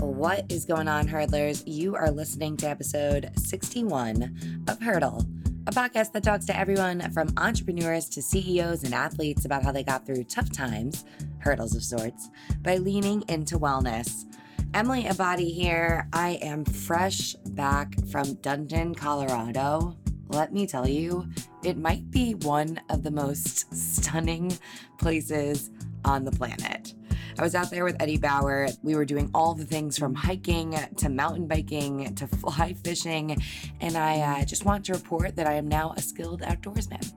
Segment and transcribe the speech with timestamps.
[0.00, 1.62] What is going on, hurdlers?
[1.66, 5.26] You are listening to episode 61 of Hurdle,
[5.66, 9.84] a podcast that talks to everyone from entrepreneurs to CEOs and athletes about how they
[9.84, 11.04] got through tough times,
[11.40, 12.30] hurdles of sorts,
[12.62, 14.24] by leaning into wellness.
[14.72, 16.08] Emily Abadi here.
[16.14, 19.98] I am fresh back from Dunedin, Colorado.
[20.28, 21.28] Let me tell you,
[21.62, 24.56] it might be one of the most stunning
[24.96, 25.70] places
[26.06, 26.94] on the planet.
[27.38, 28.68] I was out there with Eddie Bauer.
[28.82, 33.42] We were doing all the things from hiking to mountain biking to fly fishing.
[33.80, 37.12] And I uh, just want to report that I am now a skilled outdoorsman.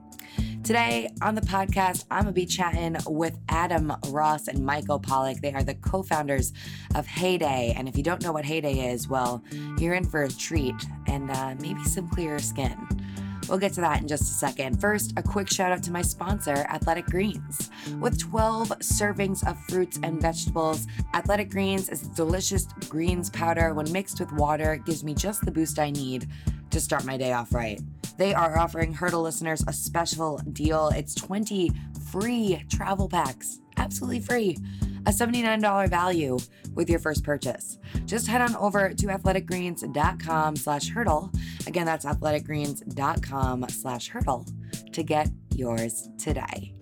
[0.64, 5.42] Today on the podcast, I'm gonna be chatting with Adam Ross and Michael Pollock.
[5.42, 6.54] They are the co founders
[6.94, 7.74] of Heyday.
[7.76, 9.44] And if you don't know what Heyday is, well,
[9.78, 10.74] you're in for a treat
[11.06, 12.74] and uh, maybe some clearer skin.
[13.48, 14.80] We'll get to that in just a second.
[14.80, 17.70] First, a quick shout out to my sponsor, Athletic Greens.
[18.00, 23.74] With 12 servings of fruits and vegetables, Athletic Greens is the delicious greens powder.
[23.74, 26.26] When mixed with water, it gives me just the boost I need
[26.70, 27.80] to start my day off right.
[28.16, 30.88] They are offering Hurdle listeners a special deal.
[30.88, 31.70] It's 20
[32.10, 34.56] free travel packs, absolutely free
[35.06, 36.38] a $79 value
[36.74, 37.78] with your first purchase.
[38.04, 41.30] Just head on over to athleticgreens.com slash hurdle.
[41.66, 44.46] Again, that's athleticgreens.com slash hurdle
[44.92, 46.74] to get yours today.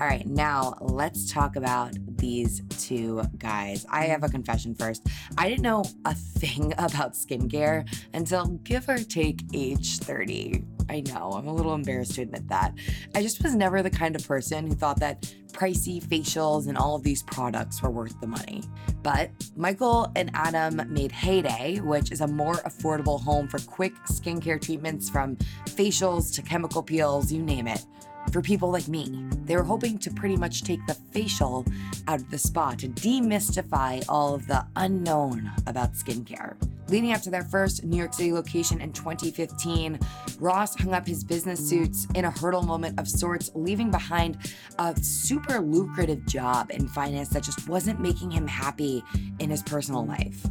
[0.00, 3.84] All right, now let's talk about these two guys.
[3.90, 5.06] I have a confession first.
[5.36, 10.64] I didn't know a thing about skincare until give or take age 30.
[10.90, 12.74] I know, I'm a little embarrassed to admit that.
[13.14, 16.96] I just was never the kind of person who thought that pricey facials and all
[16.96, 18.64] of these products were worth the money.
[19.04, 24.60] But Michael and Adam made Heyday, which is a more affordable home for quick skincare
[24.60, 27.86] treatments from facials to chemical peels, you name it
[28.32, 29.24] for people like me.
[29.44, 31.64] They were hoping to pretty much take the facial
[32.08, 36.56] out of the spa to demystify all of the unknown about skincare.
[36.90, 39.96] Leading up to their first New York City location in 2015,
[40.40, 44.38] Ross hung up his business suits in a hurdle moment of sorts, leaving behind
[44.80, 49.04] a super lucrative job in finance that just wasn't making him happy
[49.38, 50.44] in his personal life.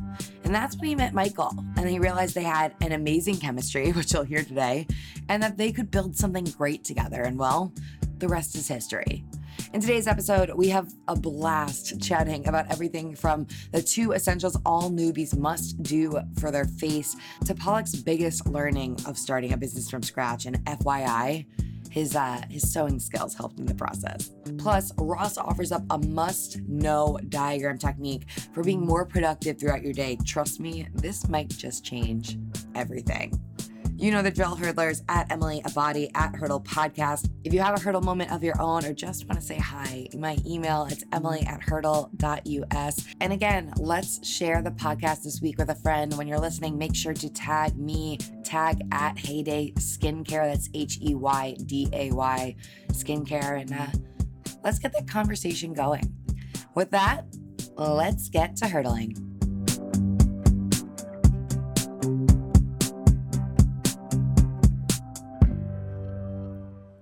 [0.46, 4.14] And that's when he met Michael, and he realized they had an amazing chemistry, which
[4.14, 4.88] you'll hear today,
[5.28, 7.22] and that they could build something great together.
[7.22, 7.74] And well,
[8.18, 9.26] the rest is history.
[9.72, 14.90] In today's episode, we have a blast chatting about everything from the two essentials all
[14.90, 17.16] newbies must do for their face
[17.46, 20.48] to Pollock's biggest learning of starting a business from scratch.
[20.48, 21.46] And FYI,
[21.92, 24.32] his uh, his sewing skills helped in the process.
[24.58, 30.18] Plus, Ross offers up a must-know diagram technique for being more productive throughout your day.
[30.26, 32.40] Trust me, this might just change
[32.74, 33.40] everything.
[34.00, 37.30] You know the drill, hurdlers, at Emily Abadi at Hurdle Podcast.
[37.44, 40.08] If you have a hurdle moment of your own or just want to say hi,
[40.18, 43.06] my email, it's emily at hurdle.us.
[43.20, 46.14] And again, let's share the podcast this week with a friend.
[46.14, 50.50] When you're listening, make sure to tag me, tag at Heyday Skincare.
[50.50, 52.56] That's H E Y D A Y
[52.94, 53.60] Skincare.
[53.60, 53.88] And uh,
[54.64, 56.16] let's get that conversation going.
[56.74, 57.26] With that,
[57.76, 59.29] let's get to hurdling.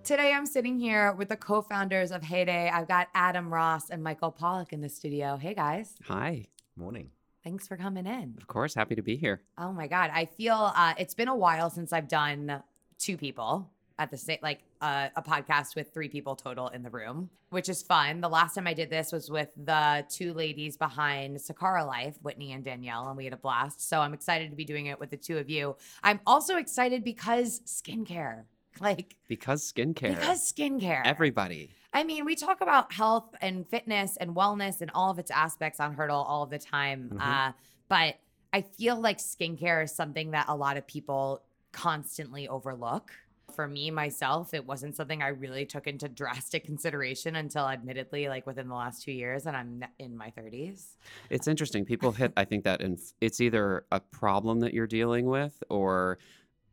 [0.07, 2.69] Today, I'm sitting here with the co founders of Heyday.
[2.69, 5.35] I've got Adam Ross and Michael Pollock in the studio.
[5.35, 5.95] Hey, guys.
[6.05, 6.45] Hi.
[6.77, 7.09] Morning.
[7.43, 8.35] Thanks for coming in.
[8.37, 8.73] Of course.
[8.73, 9.41] Happy to be here.
[9.57, 10.09] Oh, my God.
[10.13, 12.63] I feel uh, it's been a while since I've done
[12.97, 13.69] two people
[13.99, 17.67] at the same, like uh, a podcast with three people total in the room, which
[17.67, 18.21] is fun.
[18.21, 22.53] The last time I did this was with the two ladies behind Sakara Life, Whitney
[22.53, 23.85] and Danielle, and we had a blast.
[23.89, 25.75] So I'm excited to be doing it with the two of you.
[26.01, 28.43] I'm also excited because skincare.
[28.87, 30.15] Like because skincare.
[30.15, 31.01] Because skincare.
[31.03, 31.71] Everybody.
[31.93, 35.79] I mean, we talk about health and fitness and wellness and all of its aspects
[35.79, 37.09] on Hurdle all the time.
[37.13, 37.21] Mm-hmm.
[37.21, 37.51] Uh,
[37.89, 38.15] but
[38.53, 43.11] I feel like skincare is something that a lot of people constantly overlook.
[43.55, 48.45] For me, myself, it wasn't something I really took into drastic consideration until, admittedly, like
[48.45, 50.97] within the last two years, and I'm in my 30s.
[51.29, 51.85] It's interesting.
[51.85, 56.19] People hit, I think, that in, it's either a problem that you're dealing with or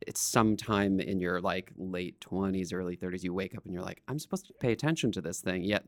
[0.00, 4.02] it's sometime in your like late 20s early 30s you wake up and you're like
[4.08, 5.85] i'm supposed to pay attention to this thing yet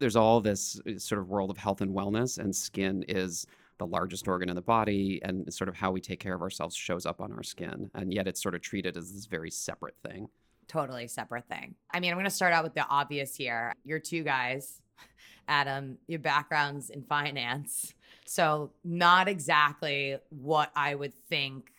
[0.00, 3.46] there's all this uh, sort of world of health and wellness and skin is
[3.78, 6.74] the largest organ in the body and sort of how we take care of ourselves
[6.74, 9.96] shows up on our skin and yet it's sort of treated as this very separate
[10.04, 10.28] thing.
[10.68, 11.74] Totally separate thing.
[11.90, 13.74] I mean i'm going to start out with the obvious here.
[13.84, 14.80] You're two guys
[15.48, 17.94] adam your background's in finance
[18.26, 21.72] so not exactly what i would think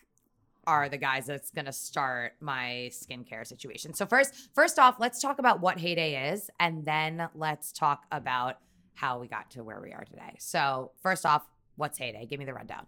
[0.68, 3.94] are the guys that's going to start my skincare situation.
[3.94, 8.58] So first, first off, let's talk about what Heyday is, and then let's talk about
[8.94, 10.36] how we got to where we are today.
[10.38, 11.44] So first off,
[11.75, 12.25] what's Heyday?
[12.25, 12.86] Give me the rundown.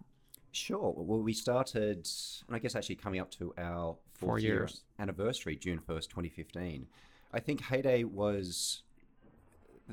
[0.52, 0.94] Sure.
[0.96, 2.08] Well, we started,
[2.46, 4.82] and I guess actually coming up to our Four fourth year years.
[5.00, 6.86] anniversary, June 1st, 2015.
[7.32, 8.82] I think Heyday was,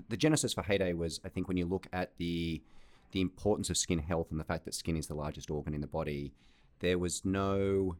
[0.09, 2.61] the genesis for Heyday was, I think, when you look at the
[3.11, 5.81] the importance of skin health and the fact that skin is the largest organ in
[5.81, 6.31] the body,
[6.81, 7.95] there was no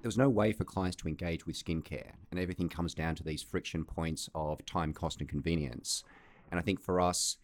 [0.00, 3.24] there was no way for clients to engage with skincare, and everything comes down to
[3.24, 6.04] these friction points of time, cost, and convenience.
[6.52, 7.36] And I think for us,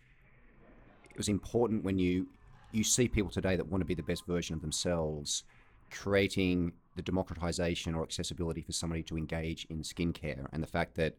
[1.10, 2.28] it was important when you
[2.72, 5.44] you see people today that want to be the best version of themselves,
[5.90, 11.14] creating the democratization or accessibility for somebody to engage in skincare, and the fact that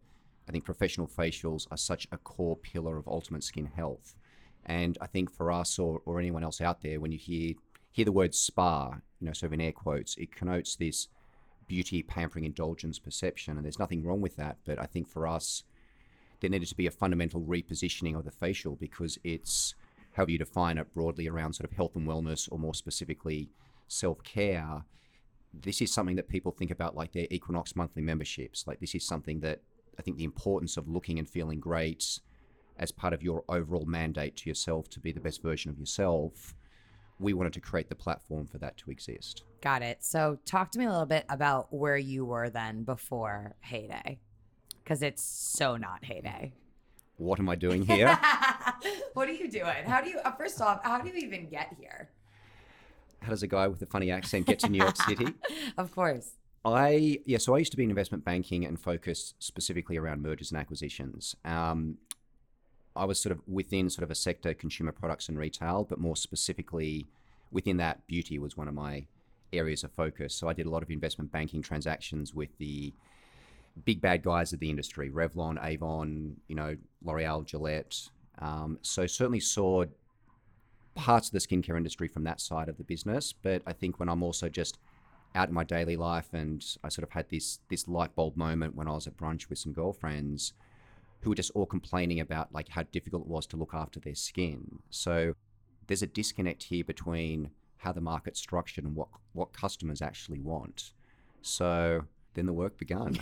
[0.48, 4.16] I think professional facials are such a core pillar of ultimate skin health.
[4.66, 7.54] And I think for us or, or anyone else out there, when you hear
[7.96, 11.08] hear the word spa, you know, sort of in air quotes, it connotes this
[11.66, 14.58] beauty, pampering, indulgence perception, and there's nothing wrong with that.
[14.66, 15.64] But I think for us,
[16.42, 19.76] there needed to be a fundamental repositioning of the facial because it's
[20.12, 23.48] however you define it broadly around sort of health and wellness, or more specifically,
[23.88, 24.84] self care.
[25.54, 28.68] This is something that people think about like their Equinox monthly memberships.
[28.68, 29.62] Like this is something that
[29.98, 32.20] I think the importance of looking and feeling great
[32.78, 36.54] as part of your overall mandate to yourself to be the best version of yourself.
[37.20, 39.44] We wanted to create the platform for that to exist.
[39.62, 40.04] Got it.
[40.04, 44.20] So, talk to me a little bit about where you were then before Heyday,
[44.84, 46.54] because it's so not Heyday.
[47.18, 48.18] What am I doing here?
[49.14, 49.86] what are you doing?
[49.86, 52.10] How do you, uh, first off, how do you even get here?
[53.22, 55.28] How does a guy with a funny accent get to New York City?
[55.78, 56.32] Of course.
[56.64, 60.52] I yeah, so I used to be in investment banking and focused specifically around mergers
[60.52, 61.36] and acquisitions.
[61.46, 61.98] Um,
[62.96, 66.16] I was sort of within sort of a sector, consumer products and retail, but more
[66.16, 67.08] specifically
[67.52, 69.06] within that, beauty was one of my
[69.54, 70.34] areas of focus.
[70.34, 72.94] So I did a lot of investment banking transactions with the
[73.84, 78.10] big bad guys of the industry, Revlon, Avon, you know, L'Oreal, Gillette.
[78.40, 79.86] Um, so certainly saw
[80.96, 83.34] parts of the skincare industry from that side of the business.
[83.34, 84.78] But I think when I'm also just
[85.36, 88.76] out in my daily life and I sort of had this this light bulb moment
[88.76, 90.54] when I was at brunch with some girlfriends
[91.26, 94.14] who were just all complaining about like how difficult it was to look after their
[94.14, 94.78] skin.
[94.92, 95.34] So
[95.88, 100.92] there's a disconnect here between how the market's structured and what what customers actually want.
[101.42, 102.04] So
[102.36, 103.18] then the work began.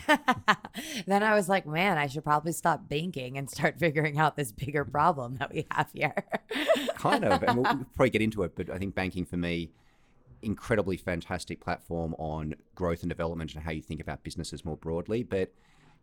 [1.08, 4.52] then I was like, man, I should probably stop banking and start figuring out this
[4.52, 6.26] bigger problem that we have here.
[6.96, 8.54] kind of, and we'll, we'll probably get into it.
[8.54, 9.72] But I think banking for me,
[10.42, 15.24] incredibly fantastic platform on growth and development and how you think about businesses more broadly.
[15.24, 15.54] But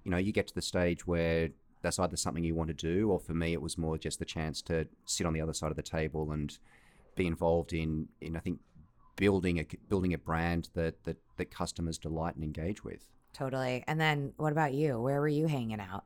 [0.03, 1.51] you know, you get to the stage where
[1.83, 4.25] that's either something you want to do, or for me, it was more just the
[4.25, 6.59] chance to sit on the other side of the table and
[7.17, 8.61] be involved in, in I think,
[9.17, 13.07] building a building a brand that that that customers delight and engage with.
[13.33, 13.85] Totally.
[13.87, 15.01] And then what about you?
[15.01, 16.05] Where were you hanging out?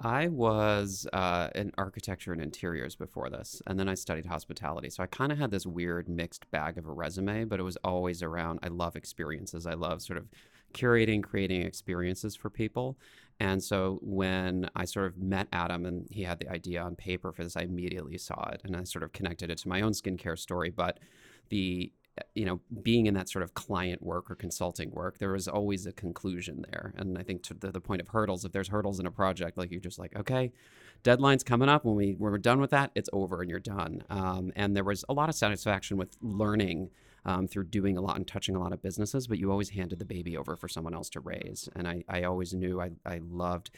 [0.00, 4.90] I was uh, in architecture and interiors before this, and then I studied hospitality.
[4.90, 7.78] So I kind of had this weird mixed bag of a resume, but it was
[7.84, 9.66] always around I love experiences.
[9.66, 10.26] I love sort of
[10.74, 12.98] curating, creating experiences for people.
[13.40, 17.32] And so when I sort of met Adam and he had the idea on paper
[17.32, 19.92] for this, I immediately saw it and I sort of connected it to my own
[19.92, 20.70] skincare story.
[20.70, 21.00] But
[21.48, 21.92] the
[22.34, 25.86] you know, being in that sort of client work or consulting work, there was always
[25.86, 26.94] a conclusion there.
[26.96, 29.58] And I think to the, the point of hurdles, if there's hurdles in a project,
[29.58, 30.52] like you're just like, okay,
[31.02, 31.84] deadline's coming up.
[31.84, 34.04] When we when we're done with that, it's over and you're done.
[34.10, 36.90] Um, and there was a lot of satisfaction with learning
[37.24, 39.98] um, through doing a lot and touching a lot of businesses, but you always handed
[39.98, 41.68] the baby over for someone else to raise.
[41.74, 43.70] And I, I always knew I, I loved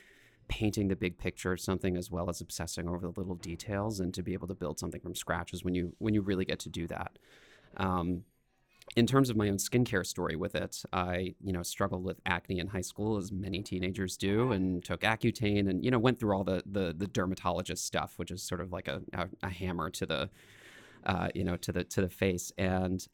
[0.48, 4.14] painting the big picture of something as well as obsessing over the little details and
[4.14, 6.60] to be able to build something from scratch is when you when you really get
[6.60, 7.18] to do that.
[7.76, 8.22] Um,
[8.94, 12.60] in terms of my own skincare story with it, I, you know, struggled with acne
[12.60, 16.36] in high school as many teenagers do and took Accutane and, you know, went through
[16.36, 19.90] all the the, the dermatologist stuff, which is sort of like a, a, a hammer
[19.90, 20.30] to the,
[21.04, 22.52] uh, you know, to the to the face.
[22.56, 23.06] And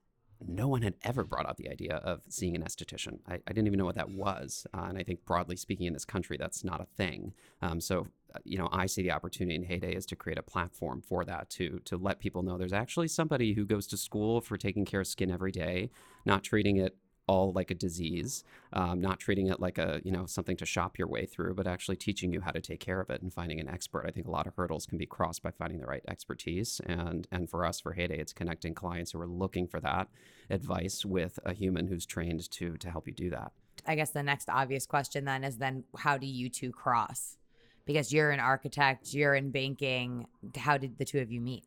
[0.47, 3.19] no one had ever brought up the idea of seeing an esthetician.
[3.29, 4.67] I, I didn't even know what that was.
[4.75, 7.33] Uh, and I think broadly speaking in this country, that's not a thing.
[7.61, 10.43] Um, so, uh, you know, I see the opportunity in Heyday is to create a
[10.43, 14.41] platform for that to, to let people know there's actually somebody who goes to school
[14.41, 15.91] for taking care of skin every day,
[16.25, 20.27] not treating it all like a disease, um, not treating it like a you know
[20.27, 23.11] something to shop your way through, but actually teaching you how to take care of
[23.11, 24.05] it and finding an expert.
[24.07, 27.27] I think a lot of hurdles can be crossed by finding the right expertise, and
[27.31, 30.09] and for us for Heyday, it's connecting clients who are looking for that
[30.51, 33.53] advice with a human who's trained to to help you do that.
[33.87, 37.37] I guess the next obvious question then is then how do you two cross?
[37.85, 40.27] Because you're an architect, you're in banking.
[40.57, 41.65] How did the two of you meet?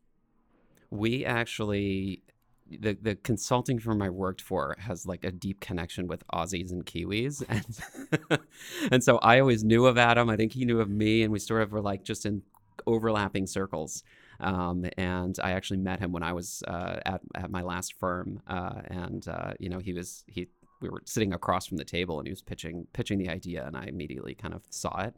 [0.90, 2.24] We actually
[2.70, 6.86] the the consulting firm I worked for has like a deep connection with Aussies and
[6.86, 8.40] Kiwis, and
[8.92, 10.30] and so I always knew of Adam.
[10.30, 12.42] I think he knew of me, and we sort of were like just in
[12.88, 14.04] overlapping circles.
[14.40, 18.42] Um, and I actually met him when I was uh, at at my last firm,
[18.48, 20.48] uh, and uh, you know he was he
[20.82, 23.78] we were sitting across from the table and he was pitching pitching the idea, and
[23.78, 25.16] I immediately kind of saw it,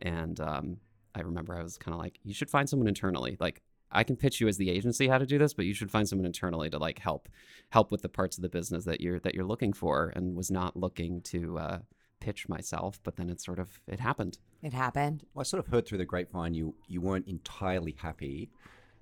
[0.00, 0.78] and um,
[1.14, 3.62] I remember I was kind of like, you should find someone internally, like.
[3.90, 6.08] I can pitch you as the agency how to do this, but you should find
[6.08, 7.28] someone internally to like help
[7.70, 10.50] help with the parts of the business that you're that you're looking for, and was
[10.50, 11.78] not looking to uh,
[12.20, 13.00] pitch myself.
[13.02, 14.38] But then it sort of it happened.
[14.62, 15.24] It happened.
[15.34, 18.50] Well, I sort of heard through the grapevine you you weren't entirely happy,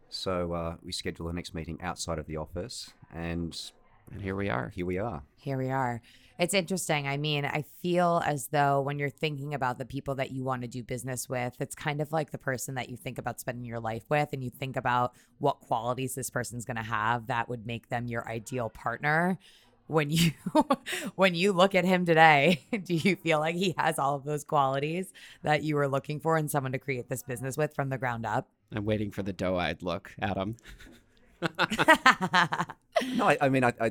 [0.08, 3.72] so uh, we scheduled the next meeting outside of the office, and
[4.12, 4.70] And here we are.
[4.74, 5.22] here we are.
[5.36, 6.00] Here we are.
[6.38, 7.06] It's interesting.
[7.06, 10.62] I mean, I feel as though when you're thinking about the people that you want
[10.62, 13.64] to do business with, it's kind of like the person that you think about spending
[13.64, 17.48] your life with, and you think about what qualities this person's going to have that
[17.48, 19.38] would make them your ideal partner.
[19.86, 20.32] When you
[21.14, 24.42] when you look at him today, do you feel like he has all of those
[24.42, 27.98] qualities that you were looking for in someone to create this business with from the
[27.98, 28.48] ground up?
[28.74, 30.56] I'm waiting for the doe-eyed look, Adam.
[33.16, 33.90] No, I, I mean, I, I,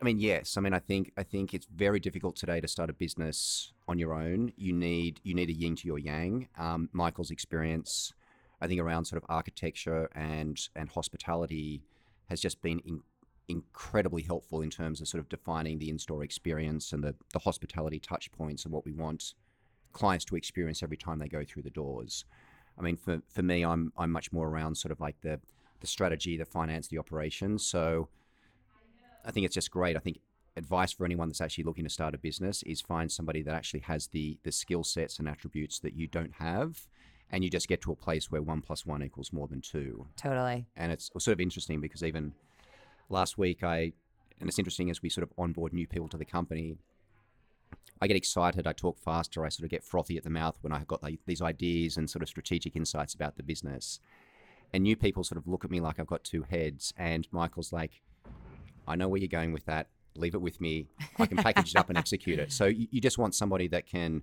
[0.00, 0.56] I mean, yes.
[0.56, 3.98] I mean, I think I think it's very difficult today to start a business on
[3.98, 4.52] your own.
[4.56, 6.48] You need you need a yin to your yang.
[6.58, 8.12] Um, Michael's experience,
[8.60, 11.82] I think, around sort of architecture and and hospitality
[12.30, 13.00] has just been in,
[13.48, 17.98] incredibly helpful in terms of sort of defining the in-store experience and the the hospitality
[17.98, 19.34] touch points and what we want
[19.92, 22.24] clients to experience every time they go through the doors.
[22.78, 25.40] I mean, for for me, I'm I'm much more around sort of like the
[25.84, 27.64] the strategy, the finance, the operations.
[27.66, 28.08] So
[29.22, 29.96] I think it's just great.
[29.96, 30.20] I think
[30.56, 33.80] advice for anyone that's actually looking to start a business is find somebody that actually
[33.80, 36.86] has the the skill sets and attributes that you don't have,
[37.30, 40.06] and you just get to a place where one plus one equals more than two.
[40.16, 40.66] totally.
[40.74, 42.32] And it's sort of interesting because even
[43.10, 43.92] last week, I
[44.40, 46.76] and it's interesting as we sort of onboard new people to the company.
[48.00, 48.66] I get excited.
[48.66, 49.44] I talk faster.
[49.44, 52.10] I sort of get frothy at the mouth when I got like, these ideas and
[52.10, 54.00] sort of strategic insights about the business.
[54.74, 56.92] And new people sort of look at me like I've got two heads.
[56.96, 58.02] And Michael's like,
[58.88, 59.86] I know where you're going with that.
[60.16, 60.88] Leave it with me.
[61.16, 62.50] I can package it up and execute it.
[62.50, 64.22] So you, you just want somebody that can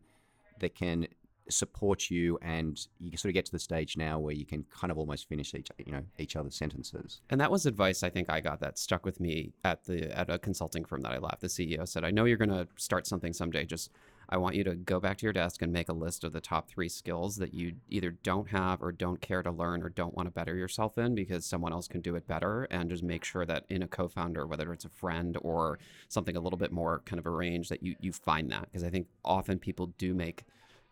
[0.60, 1.08] that can
[1.50, 4.92] support you, and you sort of get to the stage now where you can kind
[4.92, 7.22] of almost finish each you know each other's sentences.
[7.30, 10.30] And that was advice I think I got that stuck with me at the at
[10.30, 11.40] a consulting firm that I left.
[11.40, 13.66] The CEO said, "I know you're going to start something someday.
[13.66, 13.90] Just
[14.32, 16.40] I want you to go back to your desk and make a list of the
[16.40, 20.16] top 3 skills that you either don't have or don't care to learn or don't
[20.16, 23.26] want to better yourself in because someone else can do it better and just make
[23.26, 27.02] sure that in a co-founder whether it's a friend or something a little bit more
[27.06, 28.70] kind of arranged that you you find that.
[28.72, 30.46] Because I think often people do make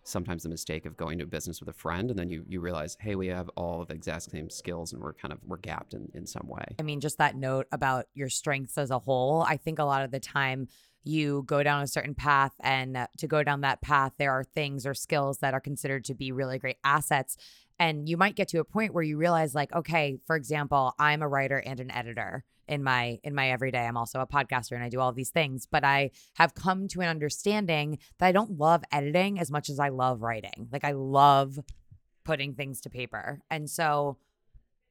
[0.10, 2.60] sometimes the mistake of going to a business with a friend and then you you
[2.60, 5.58] realize hey we have all of the exact same skills and we're kind of we're
[5.58, 9.00] gapped in, in some way I mean, just that note about your strengths as a
[9.00, 9.42] whole.
[9.42, 10.68] I think a lot of the time
[11.04, 14.44] you go down a certain path, and uh, to go down that path, there are
[14.44, 17.38] things or skills that are considered to be really great assets.
[17.80, 21.22] And you might get to a point where you realize, like, okay, for example, I'm
[21.22, 23.86] a writer and an editor in my in my everyday.
[23.86, 27.02] I'm also a podcaster and I do all these things, but I have come to
[27.02, 30.70] an understanding that I don't love editing as much as I love writing.
[30.72, 31.60] Like I love
[32.24, 33.42] putting things to paper.
[33.50, 34.18] And so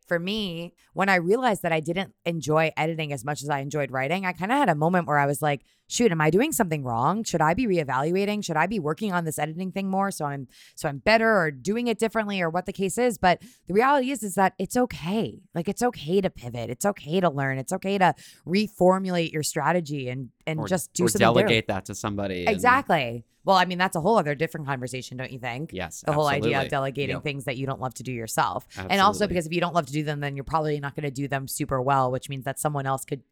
[0.09, 3.91] for me, when I realized that I didn't enjoy editing as much as I enjoyed
[3.91, 6.53] writing, I kind of had a moment where I was like, shoot, am I doing
[6.53, 7.25] something wrong?
[7.25, 8.45] Should I be reevaluating?
[8.45, 11.51] Should I be working on this editing thing more so I'm so I'm better or
[11.51, 13.19] doing it differently or what the case is?
[13.19, 15.41] But the reality is is that it's okay.
[15.55, 16.71] Like it's okay to pivot.
[16.71, 17.59] It's okay to learn.
[17.59, 18.15] It's okay to
[18.47, 22.55] reformulate your strategy and and or, just do or something delegate that to somebody and-
[22.55, 23.25] Exactly.
[23.45, 25.71] Well, I mean, that's a whole other different conversation, don't you think?
[25.73, 27.23] yes the whole idea of delegating Yep.
[27.23, 28.67] things that you don't love to do yourself.
[28.77, 31.05] And also because if you don't love to do them, then you're probably not going
[31.05, 33.23] to do them super well, which means that someone else could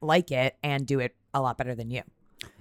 [0.00, 2.02] like it and do it a lot better than you.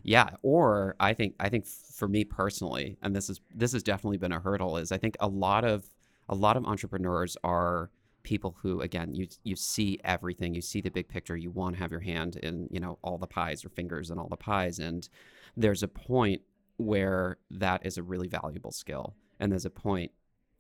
[0.04, 4.18] Yeah, or I think I think for me personally, and this is this has definitely
[4.18, 5.86] been a hurdle, is I think a lot of
[6.28, 7.90] a lot of entrepreneurs are
[8.24, 11.82] people who again you you see everything, you see the big picture, you want to
[11.82, 14.80] have your hand in, you know, all the pies or fingers in all the pies.
[14.80, 15.08] And
[15.56, 16.42] there's a point
[16.78, 19.16] where that is a really valuable skill.
[19.40, 20.12] And there's a point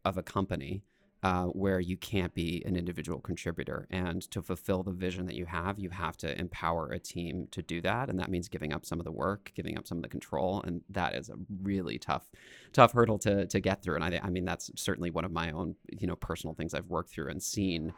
[0.05, 0.83] of a company
[1.21, 3.87] uh, where you can't be an individual contributor.
[3.89, 7.61] And to fulfill the vision that you have, you have to empower a team to
[7.61, 8.09] do that.
[8.09, 10.61] And that means giving up some of the work, giving up some of the control.
[10.65, 12.29] And that is a really tough,
[12.71, 13.95] tough hurdle to, to get through.
[13.95, 16.87] And I, I mean, that's certainly one of my own, you know, personal things I've
[16.87, 17.93] worked through and seen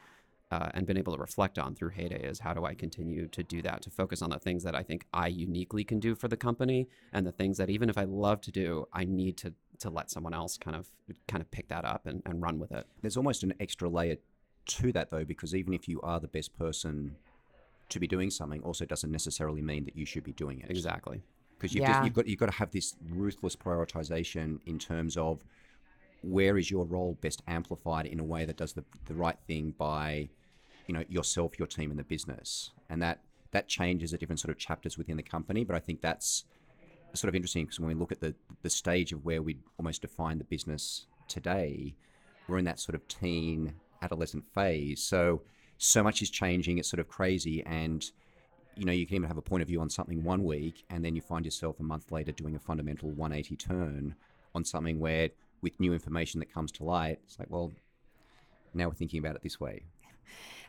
[0.51, 3.41] uh, and been able to reflect on through Heyday is how do I continue to
[3.41, 6.27] do that, to focus on the things that I think I uniquely can do for
[6.27, 9.53] the company and the things that even if I love to do, I need to
[9.81, 10.87] to let someone else kind of
[11.27, 12.85] kind of pick that up and, and run with it.
[13.01, 14.17] There's almost an extra layer
[14.67, 17.15] to that though, because even if you are the best person
[17.89, 20.69] to be doing something, also doesn't necessarily mean that you should be doing it.
[20.69, 21.21] Exactly.
[21.57, 21.93] because you've, Yeah.
[21.93, 25.43] just, you've got you've got to have this ruthless prioritization in terms of
[26.23, 29.73] where is your role best amplified in a way that does the, the right thing
[29.77, 30.29] by
[30.87, 33.19] you know yourself your team and the business and that
[33.51, 36.45] that changes at different sort of chapters within the company but i think that's
[37.13, 40.01] sort of interesting because when we look at the the stage of where we almost
[40.01, 41.95] define the business today
[42.47, 45.01] we're in that sort of teen adolescent phase.
[45.01, 45.41] So
[45.77, 46.77] so much is changing.
[46.77, 47.63] It's sort of crazy.
[47.65, 48.09] And
[48.75, 51.03] you know you can even have a point of view on something one week and
[51.03, 54.15] then you find yourself a month later doing a fundamental 180 turn
[54.55, 55.29] on something where
[55.61, 57.69] with new information that comes to light it's like well
[58.73, 59.83] now we're thinking about it this way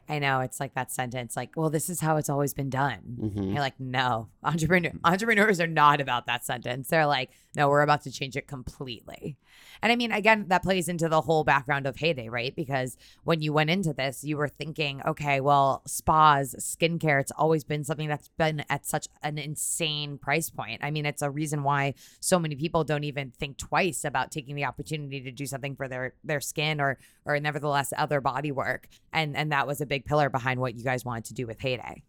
[0.09, 3.17] I know it's like that sentence, like, well, this is how it's always been done.
[3.21, 3.53] Mhm.
[3.53, 6.89] You're like, no, entrepreneur entrepreneurs are not about that sentence.
[6.89, 9.37] They're like, no, we're about to change it completely.
[9.83, 12.55] And I mean, again, that plays into the whole background of Heyday, right?
[12.55, 17.65] Because when you went into this, you were thinking, okay, well, spas, skincare, it's always
[17.65, 20.81] been something that's been at such an insane price point.
[20.83, 24.55] I mean, it's a reason why so many people don't even think twice about taking
[24.55, 28.89] the opportunity to do something for their their skin or or nevertheless other body work.
[29.13, 31.59] And and that was a big pillar behind what you guys wanted to do with
[31.61, 32.03] Heyday.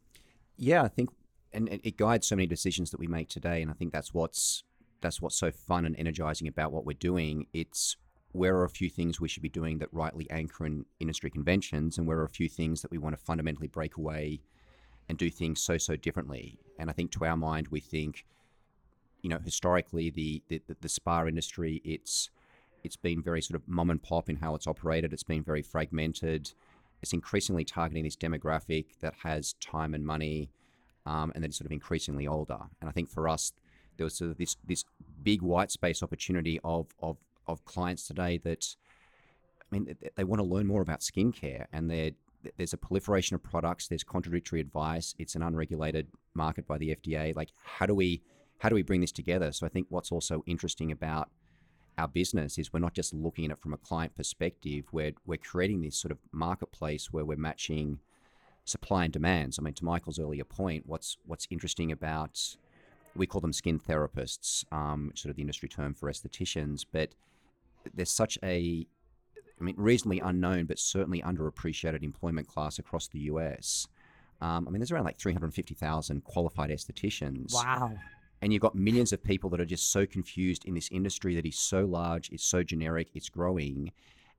[0.57, 1.09] yeah i think
[1.55, 4.63] and it guides so many decisions that we make today and i think that's what's
[5.03, 7.45] that's what's so fun and energizing about what we're doing.
[7.53, 7.97] It's
[8.31, 11.99] where are a few things we should be doing that rightly anchor in industry conventions
[11.99, 14.39] and where are a few things that we want to fundamentally break away
[15.07, 16.57] and do things so so differently.
[16.79, 18.25] And i think to our mind we think
[19.21, 22.31] you know historically the, the, the spa industry it's
[22.83, 25.13] it's been very sort of mom and pop in how it's operated.
[25.13, 26.51] It's been very fragmented
[27.03, 30.49] it's increasingly targeting this demographic that has time and money
[31.05, 32.57] um, and then sort of increasingly older.
[32.79, 33.51] And I think for us,
[33.97, 34.85] there was sort of this this
[35.21, 38.65] big white space opportunity of of of clients today that,
[39.61, 43.43] I mean, they, they want to learn more about skincare, and there's a proliferation of
[43.43, 43.89] products.
[43.89, 45.13] There's contradictory advice.
[45.19, 47.35] It's an unregulated market by the FDA.
[47.35, 48.21] Like, how do we
[48.59, 49.51] how do we bring this together?
[49.51, 51.29] So I think what's also interesting about
[51.97, 54.85] our business is we're not just looking at it from a client perspective.
[54.91, 57.99] We're we're creating this sort of marketplace where we're matching
[58.65, 59.59] supply and demands.
[59.59, 62.57] I mean, to Michael's earlier point, what's what's interesting about
[63.15, 67.09] we call them skin therapists, um, sort of the industry term for estheticians, but
[67.93, 68.87] there's such a
[69.59, 73.87] I mean, reasonably unknown, but certainly underappreciated employment class across the US.
[74.41, 77.93] Um, I mean, there's around like 350,000 qualified estheticians Wow.
[78.43, 81.45] And you've got millions of people that are just so confused in this industry that
[81.45, 83.93] is so large, it's so generic, it's growing,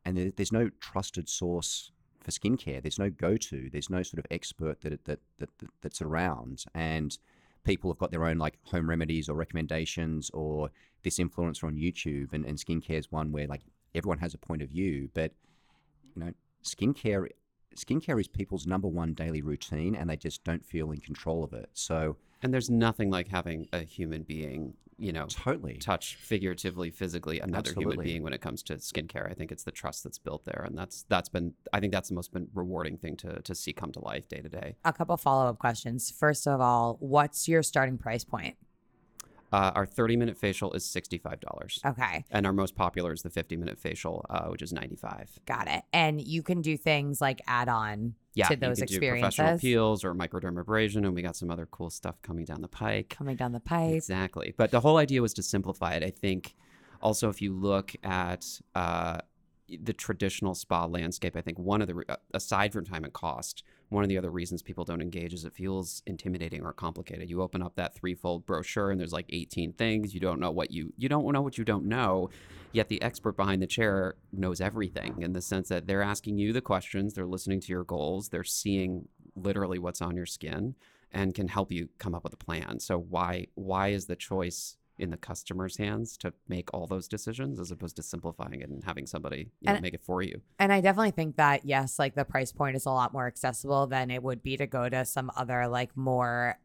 [0.04, 1.90] and there's no trusted source
[2.20, 2.82] for skincare.
[2.82, 3.70] There's no go-to.
[3.72, 7.16] There's no sort of expert that that, that, that that's around, and
[7.64, 10.70] people have got their own like home remedies or recommendations or
[11.02, 13.62] this influencer on YouTube, and, and skincare is one where like
[13.94, 15.32] everyone has a point of view, but
[16.14, 17.26] you know, skincare
[17.74, 21.54] skincare is people's number one daily routine, and they just don't feel in control of
[21.54, 21.70] it.
[21.72, 25.78] So And there's nothing like having a human being, you know, totally.
[25.78, 29.30] touch figuratively, physically another human being when it comes to skincare.
[29.30, 32.10] I think it's the trust that's built there, and that's that's been I think that's
[32.10, 34.76] the most been rewarding thing to to see come to life day to day.
[34.84, 36.10] A couple follow up questions.
[36.10, 38.56] First of all, what's your starting price point?
[39.54, 43.56] Uh, our 30 minute facial is $65, Okay, and our most popular is the 50
[43.56, 45.38] minute facial, uh, which is 95.
[45.46, 45.84] got it.
[45.92, 49.56] And you can do things like add on Yeah, to you those can do professional
[49.58, 53.10] peels or microdermabrasion, and we got some other cool stuff coming down the pike.
[53.16, 53.94] coming down the pipe.
[53.94, 54.54] Exactly.
[54.56, 56.02] But the whole idea was to simplify it.
[56.02, 56.56] I think
[57.00, 59.18] also if you look at uh,
[59.68, 63.12] the traditional spa landscape, I think one of the, re- uh, aside from time and
[63.12, 63.62] cost,
[63.94, 67.30] one of the other reasons people don't engage is it feels intimidating or complicated.
[67.30, 70.12] You open up that threefold brochure and there's like 18 things.
[70.12, 72.28] You don't know what you, you don't know what you don't know.
[72.72, 76.52] Yet the expert behind the chair knows everything in the sense that they're asking you
[76.52, 80.74] the questions, they're listening to your goals, they're seeing literally what's on your skin
[81.12, 82.80] and can help you come up with a plan.
[82.80, 87.58] So why why is the choice in the customer's hands to make all those decisions
[87.58, 90.40] as opposed to simplifying it and having somebody you know, And- make it for you?
[90.58, 93.86] And I definitely think that yes, like the price point is a lot more accessible
[93.88, 96.58] than it would be to go to some other like more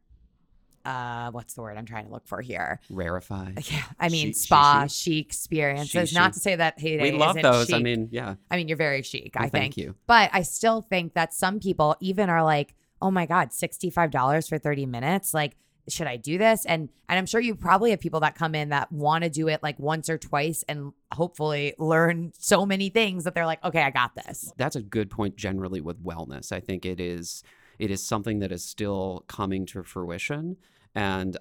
[0.86, 2.80] uh what's the word I'm trying to look for here?
[2.92, 3.68] Rarefy.
[3.72, 4.92] Yeah, I mean Chic- spa chic.
[4.92, 6.10] chic experiences.
[6.10, 7.74] Chic, Not to say that Heyday We love those.
[7.74, 8.36] I mean, yeah.
[8.50, 9.34] I mean, you're very chic.
[9.36, 9.96] Well, I thank think, you.
[10.08, 14.10] but I still think that some people even are like, "Oh my god, sixty five
[14.12, 15.58] dollars for thirty minutes!" Like,
[15.89, 16.65] should I do this?
[16.65, 19.47] And and I'm sure you probably have people that come in that want to do
[19.47, 23.82] it like once or twice and hopefully learn so many things that they're like, "Okay,
[23.82, 26.52] I got this." That's a good point generally with wellness.
[26.52, 27.43] I think it is
[27.78, 30.58] it is something that is still coming to fruition
[30.93, 31.38] and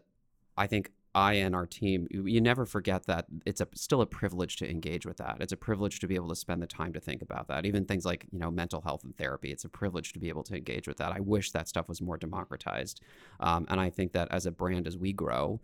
[0.56, 4.56] I think I and our team, you never forget that it's a, still a privilege
[4.56, 5.38] to engage with that.
[5.40, 7.66] It's a privilege to be able to spend the time to think about that.
[7.66, 10.42] Even things like, you know, mental health and therapy, it's a privilege to be able
[10.44, 11.12] to engage with that.
[11.12, 13.00] I wish that stuff was more democratized.
[13.40, 15.60] Um, and I think that as a brand, as we grow,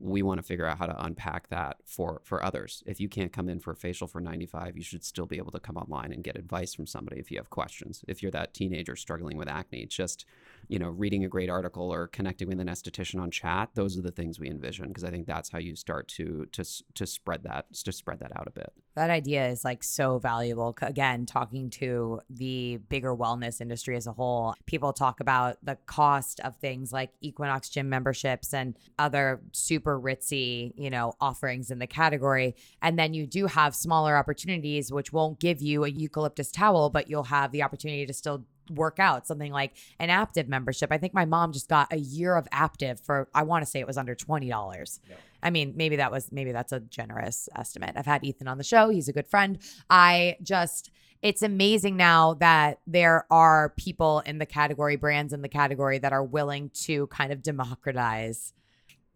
[0.00, 2.82] we want to figure out how to unpack that for for others.
[2.86, 5.52] If you can't come in for a facial for 95, you should still be able
[5.52, 8.04] to come online and get advice from somebody if you have questions.
[8.06, 10.24] If you're that teenager struggling with acne, just
[10.68, 14.02] you know, reading a great article or connecting with an esthetician on chat, those are
[14.02, 17.42] the things we envision because I think that's how you start to to to spread
[17.44, 18.72] that to spread that out a bit.
[18.98, 20.76] That idea is like so valuable.
[20.82, 26.40] Again, talking to the bigger wellness industry as a whole, people talk about the cost
[26.40, 31.86] of things like Equinox gym memberships and other super ritzy, you know, offerings in the
[31.86, 32.56] category.
[32.82, 37.08] And then you do have smaller opportunities, which won't give you a eucalyptus towel, but
[37.08, 41.14] you'll have the opportunity to still work out something like an Aaptiv membership i think
[41.14, 43.96] my mom just got a year of Aaptiv for i want to say it was
[43.96, 45.00] under $20
[45.42, 48.64] i mean maybe that was maybe that's a generous estimate i've had ethan on the
[48.64, 49.58] show he's a good friend
[49.90, 55.48] i just it's amazing now that there are people in the category brands in the
[55.48, 58.52] category that are willing to kind of democratize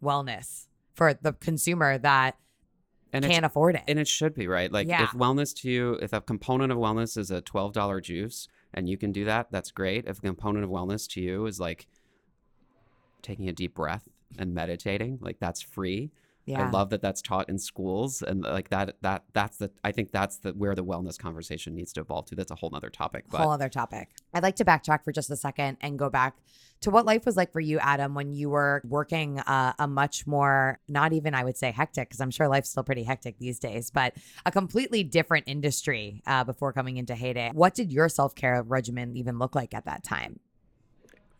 [0.03, 2.35] wellness for the consumer that
[3.13, 4.71] And can't afford it And it should be, right?
[4.71, 5.03] Like Yeah.
[5.03, 8.97] if wellness to you, if a component of wellness is a $12 juice and you
[8.97, 10.05] can do that, that's great.
[10.05, 11.87] If a component of wellness to you is like
[13.21, 16.11] taking a deep breath and meditating, like that's free.
[16.45, 19.93] yeah I love that that's taught in schools and like that that that's the I
[19.93, 22.35] think that's the where the wellness conversation needs to evolve to.
[22.35, 23.25] That's a whole nother topic.
[23.29, 24.09] But whole other topic.
[24.33, 26.37] I'd like to backtrack for just a second and go back
[26.81, 30.27] to what life was like for you, Adam, when you were working uh, a much
[30.27, 33.57] more, not even I would say hectic, because I'm sure life's still pretty hectic these
[33.57, 34.13] days, but
[34.45, 37.51] a completely different industry uh, before coming into Heyday.
[37.53, 40.41] What did your self care regimen even look like at that time?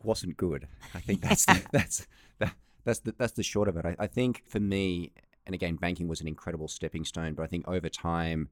[0.03, 0.67] wasn't good.
[0.93, 2.07] I think that's the, that's
[2.39, 2.53] that,
[2.83, 3.85] that's the, that's the short of it.
[3.85, 5.11] I, I think for me,
[5.45, 8.49] and again, banking was an incredible stepping stone, but I think over time,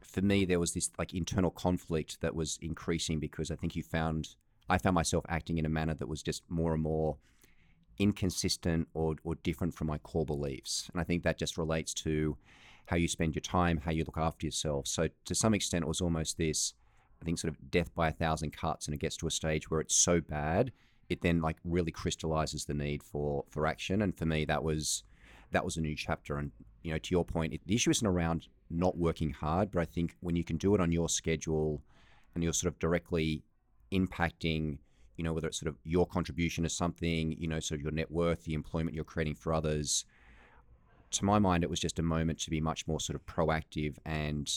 [0.00, 3.82] for me, there was this like internal conflict that was increasing because I think you
[3.82, 4.36] found
[4.68, 7.16] I found myself acting in a manner that was just more and more
[7.98, 12.36] inconsistent or or different from my core beliefs, and I think that just relates to
[12.86, 14.86] how you spend your time, how you look after yourself.
[14.86, 16.74] So to some extent, it was almost this.
[17.22, 19.70] I think sort of death by a thousand cuts, and it gets to a stage
[19.70, 20.72] where it's so bad,
[21.08, 24.02] it then like really crystallizes the need for for action.
[24.02, 25.04] And for me, that was
[25.52, 26.36] that was a new chapter.
[26.38, 26.50] And
[26.82, 29.84] you know, to your point, it, the issue isn't around not working hard, but I
[29.84, 31.82] think when you can do it on your schedule,
[32.34, 33.42] and you're sort of directly
[33.92, 34.78] impacting,
[35.16, 37.92] you know, whether it's sort of your contribution to something, you know, sort of your
[37.92, 40.04] net worth, the employment you're creating for others.
[41.12, 43.96] To my mind, it was just a moment to be much more sort of proactive
[44.04, 44.50] and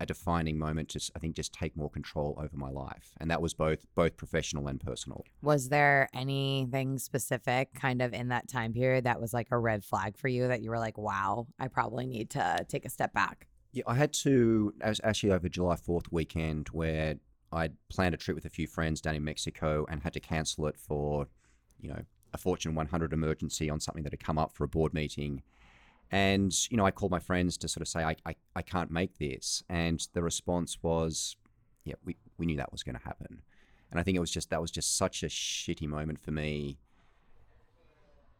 [0.00, 3.42] a defining moment to, I think, just take more control over my life, and that
[3.42, 5.24] was both both professional and personal.
[5.42, 9.84] Was there anything specific kind of in that time period that was like a red
[9.84, 13.12] flag for you that you were like, wow, I probably need to take a step
[13.12, 13.48] back?
[13.72, 14.72] Yeah, I had to.
[14.82, 17.16] I was actually over July Fourth weekend where
[17.52, 20.66] I'd planned a trip with a few friends down in Mexico and had to cancel
[20.66, 21.26] it for,
[21.80, 24.94] you know, a Fortune 100 emergency on something that had come up for a board
[24.94, 25.42] meeting.
[26.10, 28.90] And, you know, I called my friends to sort of say, I, I, I can't
[28.90, 29.62] make this.
[29.68, 31.36] And the response was,
[31.84, 33.42] yeah, we, we knew that was going to happen.
[33.90, 36.78] And I think it was just, that was just such a shitty moment for me.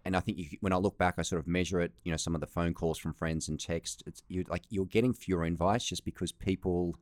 [0.04, 2.16] And I think you, when I look back, I sort of measure it, you know,
[2.16, 5.44] some of the phone calls from friends and text, it's you like you're getting fewer
[5.44, 6.96] invites just because people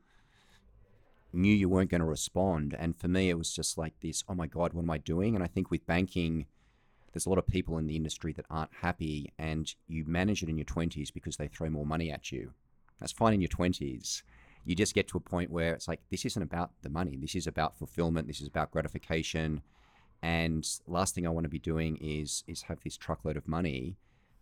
[1.33, 2.75] knew you weren't going to respond.
[2.77, 5.35] And for me, it was just like this, oh my God, what am I doing?
[5.35, 6.47] And I think with banking,
[7.17, 10.51] there's a lot of people in the industry that aren't happy and you manage it
[10.51, 12.53] in your 20s because they throw more money at you.
[13.01, 14.23] That's fine in your 20s.
[14.67, 17.17] You just get to a point where it's like, this isn't about the money.
[17.19, 18.27] This is about fulfillment.
[18.27, 19.63] This is about gratification.
[20.21, 23.97] And last thing I want to be doing is is have this truckload of money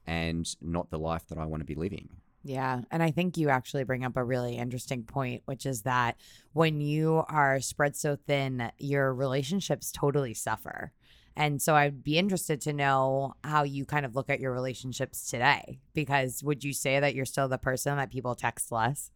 [0.04, 2.08] and not the life that I want to be living.
[2.42, 2.80] Yeah.
[2.90, 6.16] And I think you actually bring up a really interesting point, which is that
[6.54, 10.92] when you are spread so thin, your relationships totally suffer.
[11.36, 15.28] And so I'd be interested to know how you kind of look at your relationships
[15.28, 15.80] today.
[15.92, 19.10] Because would you say that you're still the person that people text less?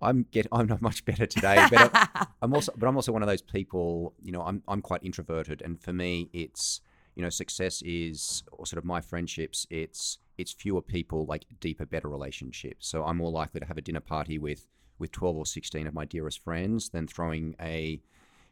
[0.00, 3.22] I'm get I'm not much better today, but I- I'm also but I'm also one
[3.22, 6.80] of those people, you know, I'm I'm quite introverted and for me it's
[7.14, 11.86] you know, success is or sort of my friendships, it's it's fewer people like deeper,
[11.86, 12.88] better relationships.
[12.88, 14.66] So I'm more likely to have a dinner party with
[14.98, 18.00] with 12 or 16 of my dearest friends than throwing a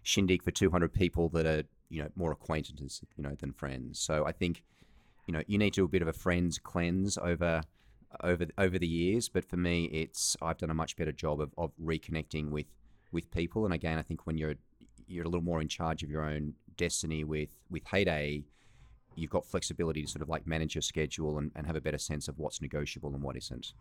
[0.03, 3.99] shindig for 200 people that are, you know, more acquaintances, you know, than friends.
[3.99, 4.63] So I think,
[5.27, 7.63] you know, you need to do a bit of a friends cleanse over
[8.23, 9.29] over over the years.
[9.29, 12.67] But for me, it's I've done a much better job of, of reconnecting with
[13.13, 13.65] with people.
[13.65, 14.55] And again, I think when you're
[15.07, 18.45] you're a little more in charge of your own destiny with with Heyday,
[19.17, 21.99] you've got flexibility to sort of like manage your schedule and, and have a better
[21.99, 23.75] sense of what's negotiable and what isn't.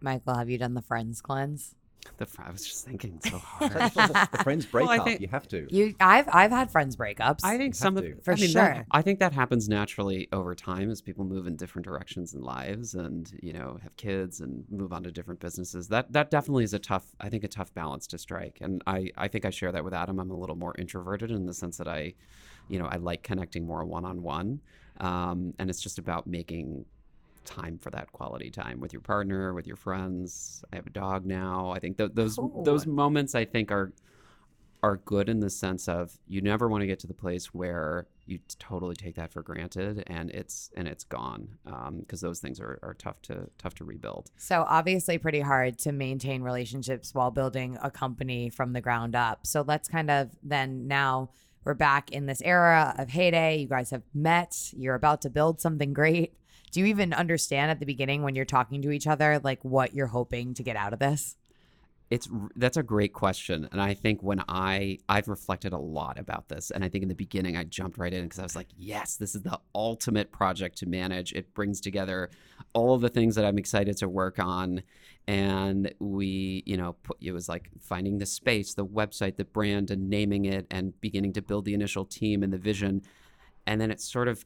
[0.00, 1.74] Michael, have you done the friends cleanse?
[2.18, 3.72] The fr- I was just thinking so hard.
[3.72, 5.06] the friends break Well, up.
[5.06, 5.66] think- you have to.
[5.74, 7.40] You, I've I've had friends breakups.
[7.42, 8.16] I think have some of to.
[8.22, 8.62] For I mean, sure.
[8.62, 12.42] that- I think that happens naturally over time as people move in different directions in
[12.42, 15.88] lives and you know have kids and move on to different businesses.
[15.88, 18.58] That that definitely is a tough I think a tough balance to strike.
[18.60, 20.20] And I I think I share that with Adam.
[20.20, 22.12] I'm a little more introverted in the sense that I,
[22.68, 24.60] you know, I like connecting more one on one,
[24.98, 26.84] Um, and it's just about making
[27.44, 30.64] time for that quality time with your partner, with your friends.
[30.72, 31.70] I have a dog now.
[31.70, 33.92] I think th- those those moments moments I think are
[34.82, 38.06] are good in the sense of you never want to get to the place where
[38.26, 42.60] you totally take that for granted and it's and it's gone um, because those things
[42.60, 44.30] are, are tough to tough to rebuild.
[44.36, 49.46] So obviously pretty hard to maintain relationships while building a company from the ground up.
[49.46, 51.30] So let's kind of then now
[51.64, 53.56] we're back in this era of heyday.
[53.58, 54.70] You guys have met.
[54.76, 56.34] You're about to build something great.
[56.74, 59.94] Do you even understand at the beginning when you're talking to each other like what
[59.94, 61.36] you're hoping to get out of this?
[62.10, 66.48] It's that's a great question, and I think when I I've reflected a lot about
[66.48, 68.66] this, and I think in the beginning I jumped right in because I was like,
[68.76, 71.32] yes, this is the ultimate project to manage.
[71.32, 72.28] It brings together
[72.72, 74.82] all of the things that I'm excited to work on,
[75.28, 79.92] and we, you know, put, it was like finding the space, the website, the brand,
[79.92, 83.02] and naming it, and beginning to build the initial team and the vision,
[83.64, 84.44] and then it's sort of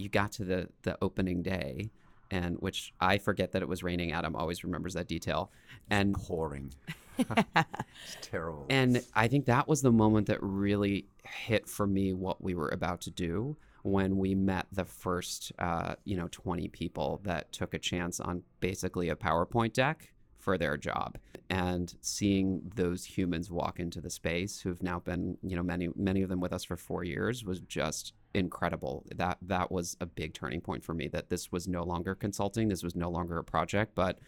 [0.00, 1.90] you got to the the opening day
[2.30, 5.50] and which I forget that it was raining Adam always remembers that detail
[5.90, 6.72] and pouring.
[7.18, 8.66] it's terrible.
[8.70, 12.68] and I think that was the moment that really hit for me what we were
[12.68, 17.74] about to do when we met the first uh, you know 20 people that took
[17.74, 21.18] a chance on basically a PowerPoint deck for their job
[21.50, 26.22] and seeing those humans walk into the space who've now been you know many many
[26.22, 30.34] of them with us for 4 years was just incredible that that was a big
[30.34, 33.44] turning point for me that this was no longer consulting this was no longer a
[33.44, 34.18] project but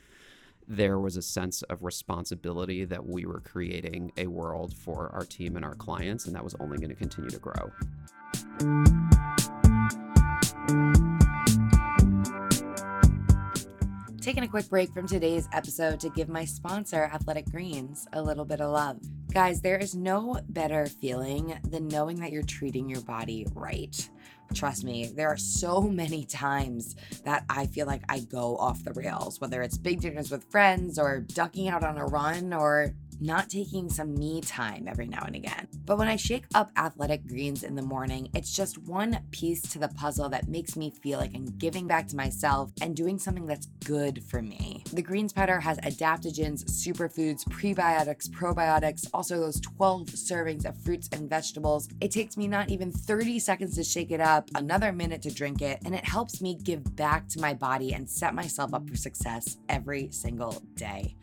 [0.67, 5.57] there was a sense of responsibility that we were creating a world for our team
[5.57, 7.71] and our clients and that was only going to continue to grow
[14.23, 18.45] Taking a quick break from today's episode to give my sponsor, Athletic Greens, a little
[18.45, 19.01] bit of love.
[19.33, 24.11] Guys, there is no better feeling than knowing that you're treating your body right.
[24.53, 28.93] Trust me, there are so many times that I feel like I go off the
[28.93, 33.49] rails, whether it's big dinners with friends or ducking out on a run or not
[33.49, 35.69] taking some me time every now and again.
[35.85, 39.79] But when I shake up athletic greens in the morning, it's just one piece to
[39.79, 43.47] the puzzle that makes me feel like I'm giving back to myself and doing something
[43.47, 44.83] that's good for me.
[44.93, 51.31] The greens powder has adaptogens, superfoods, prebiotics, probiotics, also those 12 servings of fruits and
[51.31, 51.89] vegetables.
[52.01, 55.63] It takes me not even 30 seconds to shake it up, another minute to drink
[55.63, 58.97] it, and it helps me give back to my body and set myself up for
[58.97, 61.15] success every single day.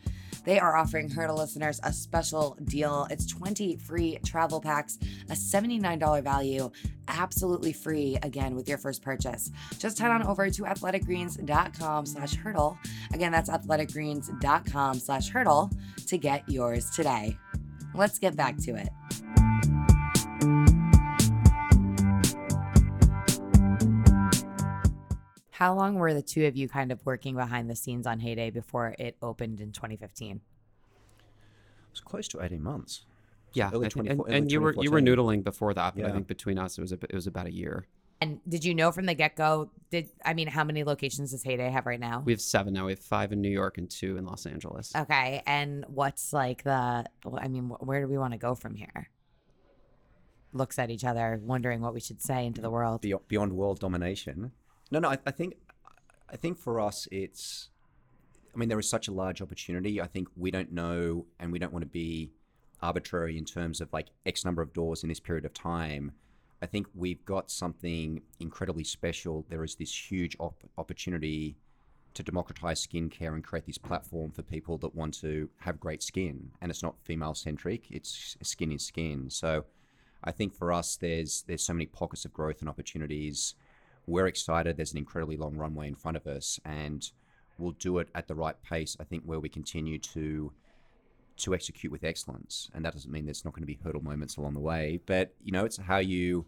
[0.45, 3.07] They are offering Hurdle listeners a special deal.
[3.09, 4.97] It's 20 free travel packs,
[5.29, 6.71] a $79 value,
[7.07, 9.51] absolutely free again with your first purchase.
[9.77, 12.77] Just head on over to athleticgreens.com slash hurdle.
[13.13, 15.69] Again, that's athleticgreens.com slash hurdle
[16.07, 17.37] to get yours today.
[17.93, 18.89] Let's get back to it.
[25.59, 28.49] How long were the two of you kind of working behind the scenes on Heyday
[28.49, 30.37] before it opened in 2015?
[30.37, 30.41] It
[31.91, 33.01] was close to 18 months.
[33.53, 35.97] yeah Early I think- 24 and, early and you were you were noodling before that
[35.97, 37.85] but I think between us it was a, it was about a year
[38.21, 39.69] And did you know from the get go?
[39.91, 42.21] Did I mean how many locations does Heyday have right now?
[42.25, 44.93] we have seven now we have five in New York and two in Los Angeles
[44.95, 47.03] Okay, and what's like the?
[47.45, 49.09] I mean, where do we want to go from here?
[50.53, 53.01] Looks at each other, wondering what we should say into the world.
[53.01, 54.51] Beyond, beyond world domination.
[54.91, 55.09] No, no.
[55.09, 55.55] I, I think,
[56.29, 57.69] I think for us, it's.
[58.53, 60.01] I mean, there is such a large opportunity.
[60.01, 62.31] I think we don't know, and we don't want to be
[62.81, 66.11] arbitrary in terms of like X number of doors in this period of time.
[66.61, 69.45] I think we've got something incredibly special.
[69.49, 71.55] There is this huge op- opportunity
[72.15, 76.51] to democratize skincare and create this platform for people that want to have great skin.
[76.59, 79.29] And it's not female centric; it's skin is skin.
[79.29, 79.65] So,
[80.23, 83.55] I think for us, there's there's so many pockets of growth and opportunities.
[84.09, 84.75] We're excited.
[84.75, 87.07] There's an incredibly long runway in front of us, and
[87.59, 88.97] we'll do it at the right pace.
[88.99, 90.51] I think where we continue to
[91.37, 94.35] to execute with excellence, and that doesn't mean there's not going to be hurdle moments
[94.35, 94.99] along the way.
[95.05, 96.47] But you know, it's how you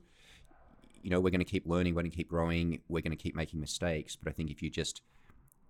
[1.04, 3.24] you know we're going to keep learning, we're going to keep growing, we're going to
[3.24, 4.15] keep making mistakes.
[4.15, 5.04] But I think if you just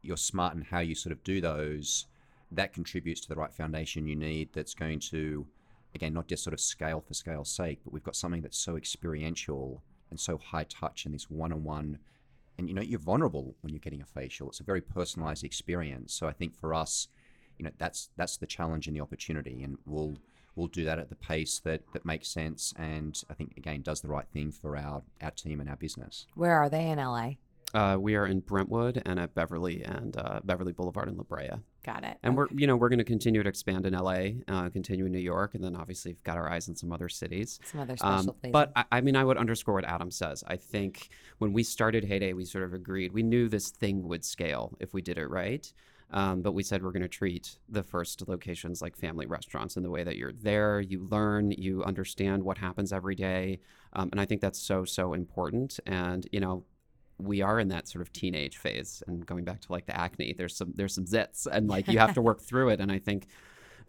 [0.02, 2.06] you're smart in how you sort of do those,
[2.54, 4.54] that contributes to the right foundation you need.
[4.54, 5.46] That's going to
[5.94, 8.78] again, not just sort of scale for scale's sake, but we've got something that's so
[8.78, 11.98] experiential and so high touch and this one on one.
[12.58, 14.50] And you know, you're vulnerable when you're getting a facial.
[14.50, 16.14] It's a very personalized experience.
[16.14, 17.08] So I think for us,
[17.58, 20.18] you know that's that's the challenge and the opportunity, and we'll
[20.56, 24.02] we'll do that at the pace that that makes sense, and I think again does
[24.02, 26.26] the right thing for our our team and our business.
[26.36, 27.34] Where are they in LA?
[27.74, 31.50] Uh, we are in Brentwood and at Beverly and uh, Beverly Boulevard in La Brea.
[31.86, 32.18] Got it.
[32.22, 32.52] And Okay.
[32.54, 35.20] we're, you know, we're going to continue to expand in LA, uh, continue in New
[35.20, 37.60] York, and then obviously we've got our eyes on some other cities.
[37.64, 38.52] some other special Um, places.
[38.52, 40.44] but I, I mean, I would underscore what Adam says.
[40.48, 44.26] I think when we started Heyday, we sort of agreed we knew this thing would
[44.26, 45.72] scale if we did it right.
[46.14, 49.84] Um, but we said we're going to treat the first locations like family restaurants in
[49.84, 53.62] the way that you're there, you learn, you understand what happens every day,
[53.94, 55.80] um, and I think that's so so important.
[55.86, 56.66] And you know,
[57.24, 60.34] we are in that sort of teenage phase, and going back to like the acne,
[60.38, 62.80] there's some there's some zits, and like you have to work through it.
[62.80, 63.28] And I think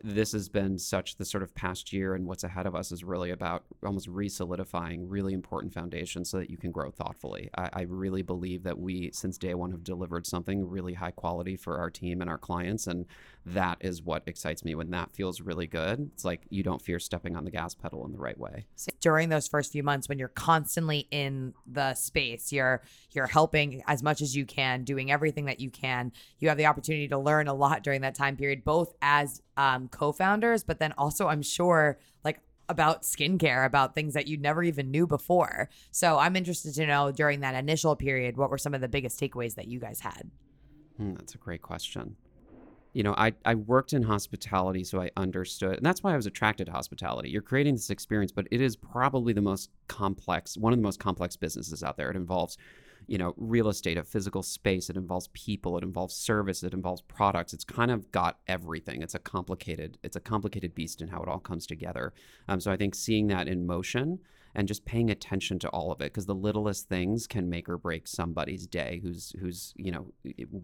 [0.02, 3.04] this has been such the sort of past year and what's ahead of us is
[3.04, 7.82] really about almost re-solidifying really important foundations so that you can grow thoughtfully I, I
[7.82, 11.90] really believe that we since day one have delivered something really high quality for our
[11.90, 13.06] team and our clients and
[13.44, 16.10] that is what excites me when that feels really good.
[16.14, 18.66] It's like you don't fear stepping on the gas pedal in the right way.
[19.00, 24.02] During those first few months when you're constantly in the space you're you're helping as
[24.02, 26.12] much as you can doing everything that you can.
[26.38, 29.88] You have the opportunity to learn a lot during that time period both as um,
[29.88, 34.90] co-founders but then also i'm sure like about skincare about things that you never even
[34.90, 35.68] knew before.
[35.90, 39.20] So i'm interested to know during that initial period what were some of the biggest
[39.20, 40.30] takeaways that you guys had?
[40.96, 42.16] Hmm, that's a great question.
[42.92, 45.76] You know, I, I worked in hospitality, so I understood.
[45.76, 47.30] And that's why I was attracted to hospitality.
[47.30, 51.00] You're creating this experience, but it is probably the most complex, one of the most
[51.00, 52.10] complex businesses out there.
[52.10, 52.58] It involves,
[53.06, 54.90] you know, real estate, a physical space.
[54.90, 55.78] It involves people.
[55.78, 56.62] It involves service.
[56.62, 57.54] It involves products.
[57.54, 59.00] It's kind of got everything.
[59.00, 62.12] It's a complicated, it's a complicated beast in how it all comes together.
[62.48, 64.18] Um, so I think seeing that in motion
[64.54, 67.78] and just paying attention to all of it because the littlest things can make or
[67.78, 70.12] break somebody's day who's who's you know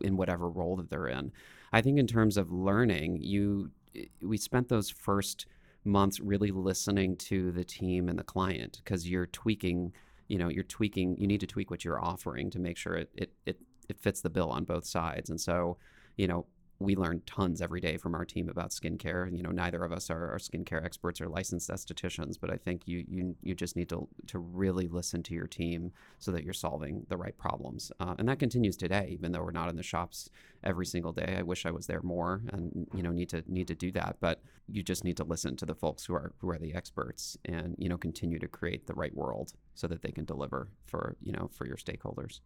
[0.02, 1.32] in whatever role that they're in
[1.72, 5.46] i think in terms of learning you eh, we spent those first
[5.84, 9.92] months really listening to the team and the client because you're tweaking
[10.28, 13.10] you know you're tweaking you need to tweak what you're offering to make sure it
[13.14, 15.30] it, it it fits the bill on both sides.
[15.30, 15.78] And so
[16.16, 16.46] you know
[16.80, 19.34] we learn tons every day from our team about skincare.
[19.36, 22.82] You know, neither of us are, are skincare experts or licensed estheticians, but I think
[22.86, 26.54] you you you just need to to really listen to your team so that you're
[26.54, 27.90] solving the right problems.
[27.98, 30.30] Uh, and that continues today, even though we're not in the shops
[30.62, 31.36] every single day.
[31.38, 34.16] I wish I was there more, and you know, need to need to do that.
[34.20, 37.36] But you just need to listen to the folks who are who are the experts,
[37.44, 41.16] and you know, continue to create the right world so that they can deliver for
[41.20, 42.38] you know for your stakeholders.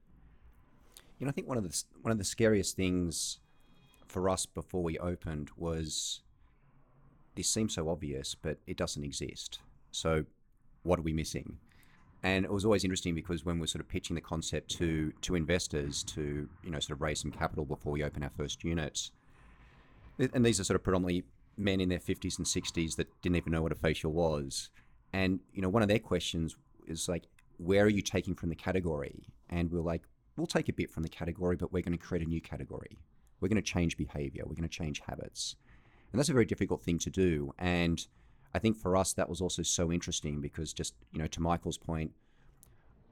[1.19, 3.39] You know, I think one of the one of the scariest things
[4.13, 6.21] for us before we opened was
[7.35, 9.59] this seems so obvious, but it doesn't exist.
[9.91, 10.25] So,
[10.83, 11.59] what are we missing?
[12.23, 15.35] And it was always interesting because when we're sort of pitching the concept to to
[15.35, 19.11] investors to you know sort of raise some capital before we open our first units,
[20.19, 21.25] and these are sort of predominantly
[21.57, 24.71] men in their 50s and 60s that didn't even know what a facial was.
[25.13, 27.25] And you know, one of their questions is like,
[27.59, 29.27] where are you taking from the category?
[29.49, 30.03] And we're like,
[30.37, 32.99] we'll take a bit from the category, but we're going to create a new category.
[33.43, 34.45] We're going to change behavior.
[34.47, 35.57] We're going to change habits.
[36.13, 37.53] And that's a very difficult thing to do.
[37.59, 38.07] And
[38.55, 41.77] I think for us, that was also so interesting because just, you know, to Michael's
[41.77, 42.13] point,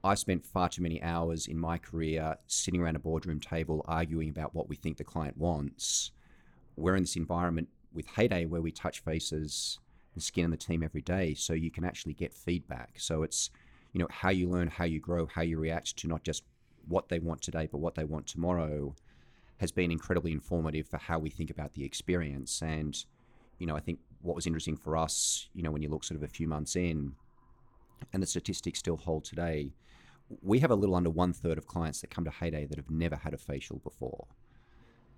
[0.03, 4.29] I spent far too many hours in my career sitting around a boardroom table arguing
[4.29, 6.11] about what we think the client wants.
[6.77, 9.79] We're in this environment with Heyday where we touch faces
[10.13, 12.93] and skin in the team every day, so you can actually get feedback.
[12.97, 13.51] So it's,
[13.91, 16.43] you know, how you learn, how you grow, how you react to not just
[16.87, 18.95] what they want today, but what they want tomorrow
[19.61, 22.61] has been incredibly informative for how we think about the experience.
[22.63, 22.97] And,
[23.59, 26.17] you know, I think what was interesting for us, you know, when you look sort
[26.17, 27.13] of a few months in,
[28.11, 29.71] and the statistics still hold today,
[30.41, 32.89] we have a little under one third of clients that come to Heyday that have
[32.89, 34.25] never had a facial before.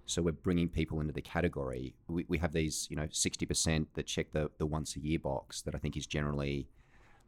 [0.06, 1.96] So we're bringing people into the category.
[2.10, 5.62] We, we have these, you know, 60% that check the, the once a year box
[5.62, 6.68] that I think is generally,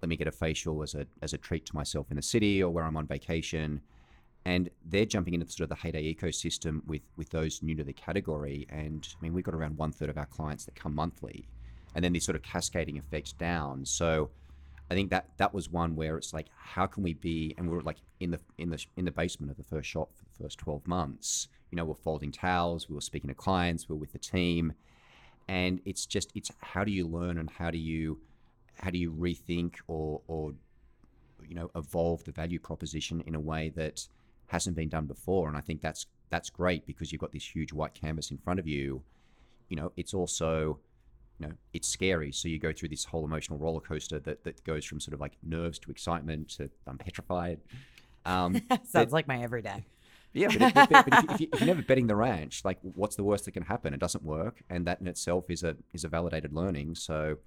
[0.01, 2.62] let me get a facial as a, as a treat to myself in the city
[2.62, 3.80] or where I'm on vacation.
[4.45, 7.93] And they're jumping into sort of the Heyday ecosystem with, with those new to the
[7.93, 8.67] category.
[8.69, 11.47] And I mean, we've got around one third of our clients that come monthly.
[11.95, 13.86] And then these sort of cascading effects down.
[13.86, 14.29] So
[14.89, 17.55] I think that that was one where it's like, how can we be?
[17.58, 20.12] And we were like in the in the in the basement of the first shop
[20.15, 21.47] for the first twelve months.
[21.71, 24.74] You know, we're folding towels, we were speaking to clients, we we're with the team,
[25.47, 28.20] and it's just it's how do you learn and how do you
[28.78, 30.53] how do you rethink or or
[31.47, 34.07] you know evolve the value proposition in a way that
[34.48, 35.48] hasn't been done before.
[35.48, 38.60] And I think that's that's great because you've got this huge white canvas in front
[38.60, 39.04] of you.
[39.70, 40.80] You know, it's also
[41.39, 42.32] you know, it's scary.
[42.32, 45.20] So you go through this whole emotional roller coaster that, that goes from sort of
[45.20, 47.60] like nerves to excitement to I'm petrified.
[48.26, 49.86] Um, Sounds like my everyday.
[50.34, 52.78] Yeah, but, if, but, but if, if, you, if you're never betting the ranch, like
[52.82, 53.93] what's the worst that can happen?
[53.93, 56.96] It doesn't work, and that in itself is a is a validated learning.
[56.96, 57.38] So,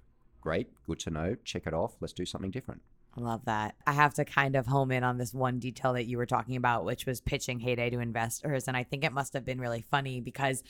[0.41, 1.35] great, good to know.
[1.43, 1.93] Check it off.
[1.99, 2.81] Let's do something different.
[3.17, 3.75] I love that.
[3.87, 6.55] I have to kind of home in on this one detail that you were talking
[6.55, 8.67] about, which was pitching Heyday to investors.
[8.67, 10.63] And I think it must have been really funny because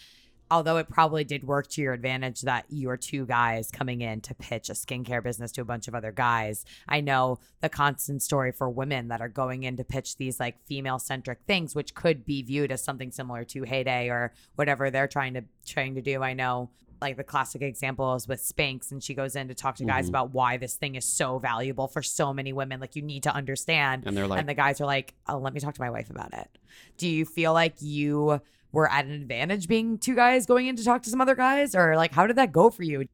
[0.51, 4.21] although it probably did work to your advantage that you were two guys coming in
[4.21, 8.21] to pitch a skincare business to a bunch of other guys, I know the constant
[8.23, 11.93] story for women that are going in to pitch these like female centric things, which
[11.93, 16.01] could be viewed as something similar to Heyday or whatever they're trying to trying to
[16.01, 16.23] do.
[16.23, 16.69] I know
[17.01, 20.07] like the classic example is with Spanx, and she goes in to talk to guys
[20.07, 20.09] Mhm.
[20.09, 22.81] about why this thing is so valuable for so many women.
[22.81, 24.03] Like you need to understand.
[24.05, 26.09] And they're like, and the guys are like, "Oh, let me talk to my wife
[26.09, 26.49] about it."
[26.97, 28.41] Do you feel like you
[28.71, 31.73] were at an advantage being two guys going in to talk to some other guys,
[31.75, 33.05] or like how did that go for you?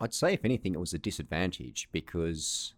[0.00, 2.74] I'd say, if anything, it was a disadvantage because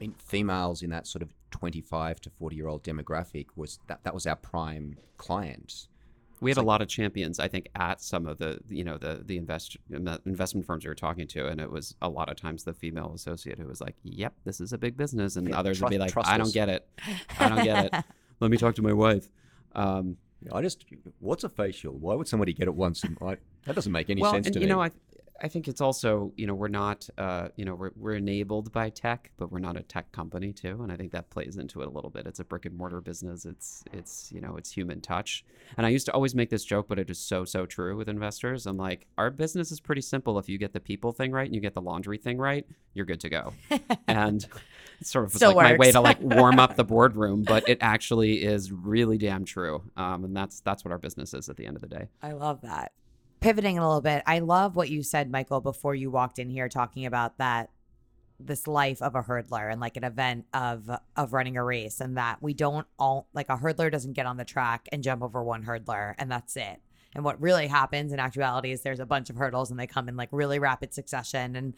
[0.00, 4.02] I mean, females in that sort of 25 to 40 year old demographic was that
[4.04, 5.88] that was our prime client.
[6.40, 9.20] we had a lot of champions, I think, at some of the you know the
[9.26, 9.76] the invest
[10.24, 13.12] investment firms we were talking to, and it was a lot of times the female
[13.14, 15.98] associate who was like, "Yep, this is a big business," and Yeah, others would be
[15.98, 16.88] like, "I us." don't get it.
[17.38, 18.04] I don't get it.
[18.40, 19.28] Let me talk to my wife."
[19.74, 20.16] Um,
[20.52, 20.84] I just,
[21.18, 21.92] what's a facial?
[21.92, 23.04] Why would somebody get it once?
[23.04, 23.36] And I,
[23.66, 24.72] that doesn't make any well, sense and to you me.
[24.72, 24.90] know, I
[25.42, 28.90] I think it's also you know we're not uh, you know we're we're enabled by
[28.90, 31.86] tech, but we're not a tech company too, and I think that plays into it
[31.86, 32.26] a little bit.
[32.26, 33.46] It's a brick and mortar business.
[33.46, 35.44] It's it's you know it's human touch,
[35.76, 38.08] and I used to always make this joke, but it is so so true with
[38.08, 38.66] investors.
[38.66, 40.38] I'm like, our business is pretty simple.
[40.38, 43.06] If you get the people thing right and you get the laundry thing right, you're
[43.06, 43.54] good to go.
[44.08, 44.46] and
[45.00, 47.78] it sort of Still like my way to like warm up the boardroom, but it
[47.80, 49.82] actually is really damn true.
[49.96, 52.08] Um, and that's that's what our business is at the end of the day.
[52.22, 52.92] I love that.
[53.40, 56.68] Pivoting a little bit, I love what you said, Michael, before you walked in here
[56.68, 57.70] talking about that
[58.38, 62.16] this life of a hurdler and like an event of of running a race and
[62.16, 65.42] that we don't all like a hurdler doesn't get on the track and jump over
[65.42, 66.80] one hurdler and that's it.
[67.14, 70.08] And what really happens in actuality is there's a bunch of hurdles and they come
[70.08, 71.74] in like really rapid succession and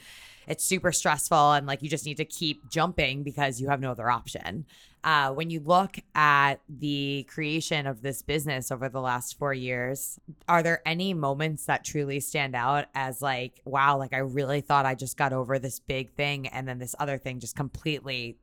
[0.46, 3.92] it's super stressful and like you just need to keep jumping because you have no
[3.92, 4.66] other option.
[5.04, 10.20] Uh, when you look at the creation of this business over the last four years,
[10.48, 14.86] are there any moments that truly stand out as like, wow, like I really thought
[14.86, 18.36] I just got over this big thing and then this other thing just completely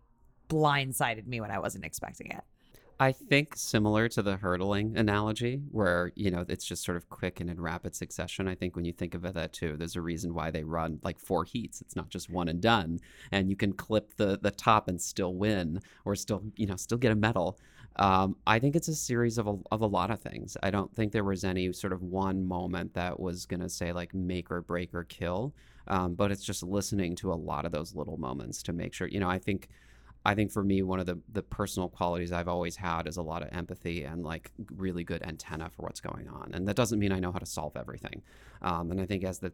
[0.50, 2.44] blindsided me when I wasn't expecting it?
[3.02, 7.39] I think similar to the hurdling analogy, where you know it's just sort of quick
[7.39, 8.45] and in rapid succession.
[8.47, 11.18] I think when you think about that too, there's a reason why they run like
[11.18, 11.80] four heats.
[11.80, 13.00] It's not just one and done,
[13.32, 16.97] and you can clip the the top and still win, or still you know still
[16.97, 17.58] get a medal.
[17.95, 20.58] Um, I think it's a series of a, of a lot of things.
[20.62, 24.14] I don't think there was any sort of one moment that was gonna say like
[24.14, 25.54] make or break or kill,
[25.88, 29.08] um, but it's just listening to a lot of those little moments to make sure.
[29.08, 29.70] You know, I think.
[30.30, 33.24] I think for me, one of the, the personal qualities I've always had is a
[33.24, 36.52] lot of empathy and like really good antenna for what's going on.
[36.54, 38.22] And that doesn't mean I know how to solve everything.
[38.62, 39.52] Um, and I think as the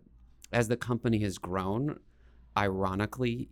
[0.51, 1.97] as the company has grown,
[2.57, 3.47] ironically,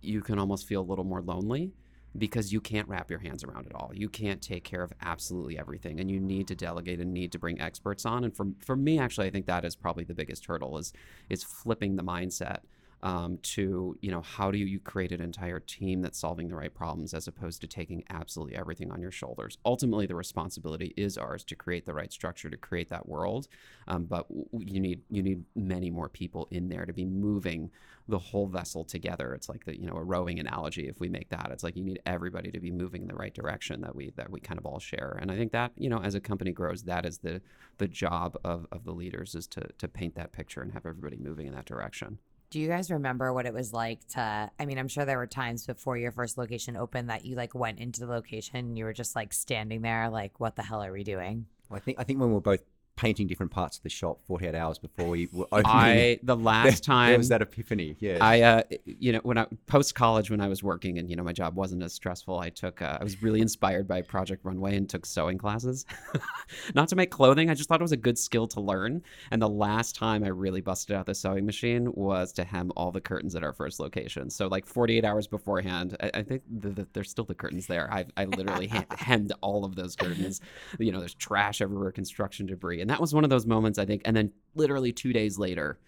[0.00, 1.74] you can almost feel a little more lonely
[2.16, 3.90] because you can't wrap your hands around it all.
[3.92, 7.38] You can't take care of absolutely everything, and you need to delegate and need to
[7.38, 8.24] bring experts on.
[8.24, 10.94] And for for me, actually, I think that is probably the biggest hurdle is
[11.28, 12.60] is flipping the mindset
[13.02, 16.74] um, to you know how do you create an entire team that's solving the right
[16.74, 19.58] problems as opposed to taking absolutely everything on your shoulders?
[19.64, 23.48] Ultimately the responsibility is ours to create the right structure to create that world
[23.88, 24.26] um, but
[24.58, 27.70] you need you need many more people in there to be moving
[28.08, 29.34] the whole vessel together.
[29.34, 31.84] It's like the you know a rowing analogy if we make that it's like you
[31.84, 34.66] need everybody to be moving in the right direction that we that we kind of
[34.66, 35.18] all share.
[35.20, 37.40] And i think that you know as a company grows that is the
[37.78, 41.16] the job of, of the leaders is to to paint that picture and have everybody
[41.16, 42.18] moving in that direction
[42.52, 44.50] Do you guys remember what it was like to?
[44.60, 47.54] I mean, I'm sure there were times before your first location opened that you like
[47.54, 50.82] went into the location and you were just like standing there, like, what the hell
[50.82, 51.46] are we doing?
[51.70, 52.60] I think I think when we were both
[52.96, 56.44] painting different parts of the shop 48 hours before we were opening, I the there,
[56.44, 57.96] last time there was that epiphany.
[58.00, 61.16] Yeah, I, uh, you know, when I post college, when I was working and you
[61.16, 64.44] know my job wasn't as stressful, I took, uh, I was really inspired by Project
[64.44, 65.86] Runway and took sewing classes.
[66.74, 69.02] Not to make clothing, I just thought it was a good skill to learn.
[69.30, 72.92] And the last time I really busted out the sewing machine was to hem all
[72.92, 74.28] the curtains at our first location.
[74.30, 77.92] So like 48 hours beforehand, I, I think the, the, there's still the curtains there.
[77.92, 80.40] I, I literally hem- hemmed all of those curtains.
[80.78, 83.86] You know, there's trash everywhere, construction debris, and that was one of those moments I
[83.86, 84.02] think.
[84.04, 85.78] And then literally two days later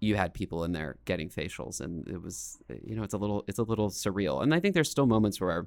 [0.00, 3.44] you had people in there getting facials and it was you know it's a little
[3.48, 5.66] it's a little surreal and i think there's still moments where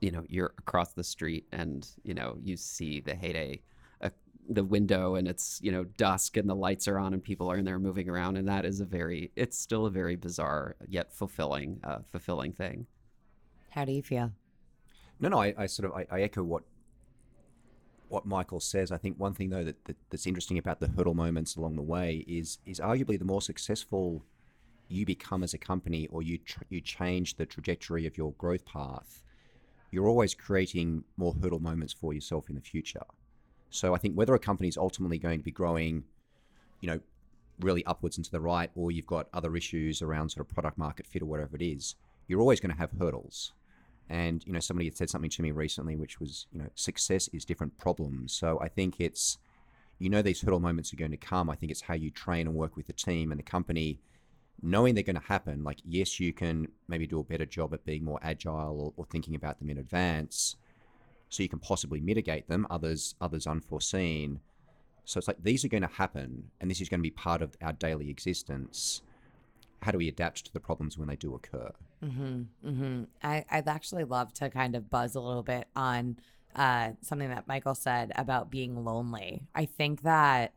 [0.00, 3.60] you know you're across the street and you know you see the heyday
[4.02, 4.08] uh,
[4.48, 7.56] the window and it's you know dusk and the lights are on and people are
[7.56, 11.12] in there moving around and that is a very it's still a very bizarre yet
[11.12, 12.86] fulfilling uh, fulfilling thing
[13.70, 14.32] How do you feel?
[15.20, 16.64] No, no, I, I sort of I, I echo what
[18.10, 18.90] what Michael says.
[18.90, 21.82] I think one thing though that, that that's interesting about the hurdle moments along the
[21.82, 24.24] way is is arguably the more successful
[24.88, 28.64] you become as a company or you tr- you change the trajectory of your growth
[28.64, 29.22] path,
[29.90, 33.04] you're always creating more hurdle moments for yourself in the future.
[33.70, 36.04] So I think whether a company is ultimately going to be growing,
[36.80, 37.00] you know,
[37.60, 40.76] really upwards and to the right, or you've got other issues around sort of product
[40.76, 41.94] market fit or whatever it is,
[42.26, 43.52] you're always going to have hurdles.
[44.10, 47.28] And you know, somebody had said something to me recently, which was, you know, success
[47.28, 48.32] is different problems.
[48.32, 49.38] So I think it's,
[50.00, 51.48] you know, these hurdle moments are going to come.
[51.48, 54.00] I think it's how you train and work with the team and the company,
[54.60, 55.62] knowing they're going to happen.
[55.62, 59.04] Like, yes, you can maybe do a better job at being more agile or, or
[59.04, 60.56] thinking about them in advance,
[61.28, 62.66] so you can possibly mitigate them.
[62.68, 64.40] Others, others unforeseen.
[65.04, 67.42] So it's like these are going to happen, and this is going to be part
[67.42, 69.02] of our daily existence
[69.82, 71.72] how do we adapt to the problems when they do occur?
[72.04, 73.02] Mm-hmm, mm-hmm.
[73.22, 76.18] I, I'd actually love to kind of buzz a little bit on
[76.54, 79.42] uh, something that Michael said about being lonely.
[79.54, 80.52] I think that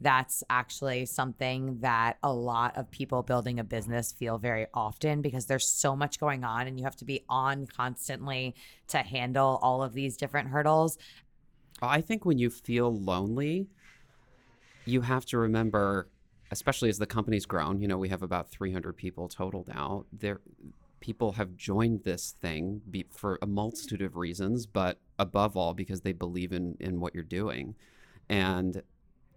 [0.00, 5.46] that's actually something that a lot of people building a business feel very often because
[5.46, 8.54] there's so much going on and you have to be on constantly
[8.88, 10.98] to handle all of these different hurdles.
[11.80, 13.68] I think when you feel lonely,
[14.84, 16.08] you have to remember
[16.54, 20.04] especially as the company's grown, you know, we have about 300 people total now.
[20.12, 20.40] There,
[21.00, 26.02] people have joined this thing be, for a multitude of reasons, but above all because
[26.02, 27.74] they believe in in what you're doing.
[28.28, 28.82] And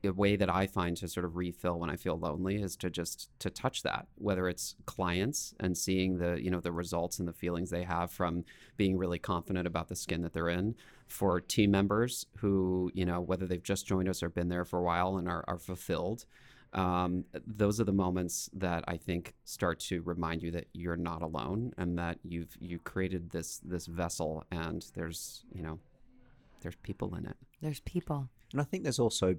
[0.03, 2.91] a way that I find to sort of refill when I feel lonely is to
[2.91, 7.27] just to touch that, whether it's clients and seeing the you know the results and
[7.27, 8.45] the feelings they have from
[8.77, 10.75] being really confident about the skin that they're in,
[11.07, 14.79] for team members who you know whether they've just joined us or been there for
[14.79, 16.25] a while and are, are fulfilled
[16.73, 21.21] um, those are the moments that I think start to remind you that you're not
[21.21, 25.79] alone and that you've you created this this vessel and there's you know
[26.61, 27.37] there's people in it.
[27.61, 29.35] There's people, and I think there's also,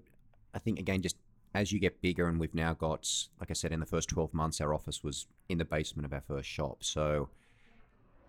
[0.55, 1.17] I think again just
[1.55, 3.11] as you get bigger and we've now got
[3.41, 6.13] like I said in the first 12 months our office was in the basement of
[6.13, 6.85] our first shop.
[6.85, 7.29] So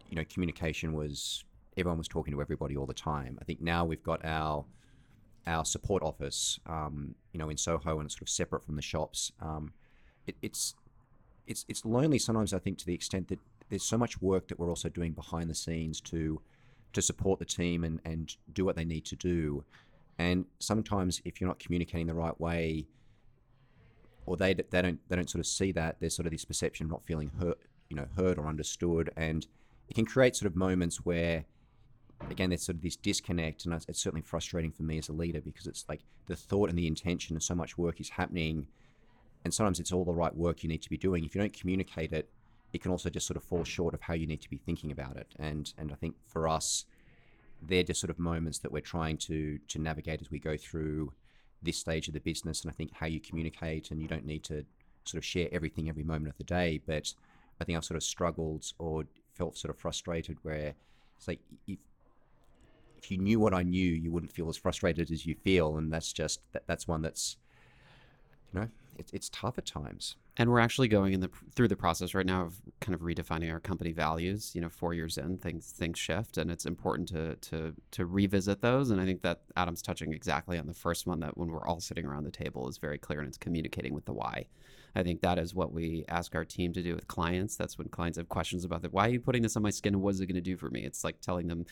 [0.09, 1.43] you know communication was
[1.77, 3.37] everyone was talking to everybody all the time.
[3.41, 4.65] I think now we've got our
[5.49, 8.81] our support office, um, you know, in Soho, and it's sort of separate from the
[8.81, 9.31] shops.
[9.41, 9.73] Um,
[10.27, 10.75] it, it's
[11.47, 12.53] it's it's lonely sometimes.
[12.53, 13.39] I think to the extent that
[13.69, 16.39] there's so much work that we're also doing behind the scenes to
[16.93, 19.63] to support the team and and do what they need to do.
[20.19, 22.85] And sometimes, if you're not communicating the right way,
[24.25, 26.85] or they they don't they don't sort of see that, there's sort of this perception
[26.85, 29.47] of not feeling hurt, you know, heard or understood, and
[29.89, 31.45] it can create sort of moments where
[32.29, 35.41] again, there's sort of this disconnect, and it's certainly frustrating for me as a leader
[35.41, 38.67] because it's like the thought and the intention, and so much work is happening,
[39.43, 41.23] and sometimes it's all the right work you need to be doing.
[41.23, 42.29] If you don't communicate it,
[42.73, 44.91] it can also just sort of fall short of how you need to be thinking
[44.91, 45.27] about it.
[45.37, 46.85] And and I think for us,
[47.61, 51.13] they're just sort of moments that we're trying to to navigate as we go through
[51.61, 52.61] this stage of the business.
[52.61, 54.65] And I think how you communicate, and you don't need to
[55.05, 57.13] sort of share everything every moment of the day, but
[57.59, 60.75] I think I've sort of struggled or felt sort of frustrated where
[61.17, 61.79] it's like if
[63.01, 65.91] if you knew what I knew, you wouldn't feel as frustrated as you feel, and
[65.91, 67.37] that's just that, that's one that's
[68.53, 70.15] you know it's it's tough at times.
[70.37, 73.51] And we're actually going in the through the process right now of kind of redefining
[73.51, 74.51] our company values.
[74.53, 78.61] You know, four years in, things things shift, and it's important to to to revisit
[78.61, 78.91] those.
[78.91, 81.79] And I think that Adam's touching exactly on the first one that when we're all
[81.79, 84.47] sitting around the table is very clear, and it's communicating with the why.
[84.95, 87.55] I think that is what we ask our team to do with clients.
[87.55, 88.93] That's when clients have questions about that.
[88.93, 90.01] Why are you putting this on my skin?
[90.01, 90.83] What is it going to do for me?
[90.83, 91.65] It's like telling them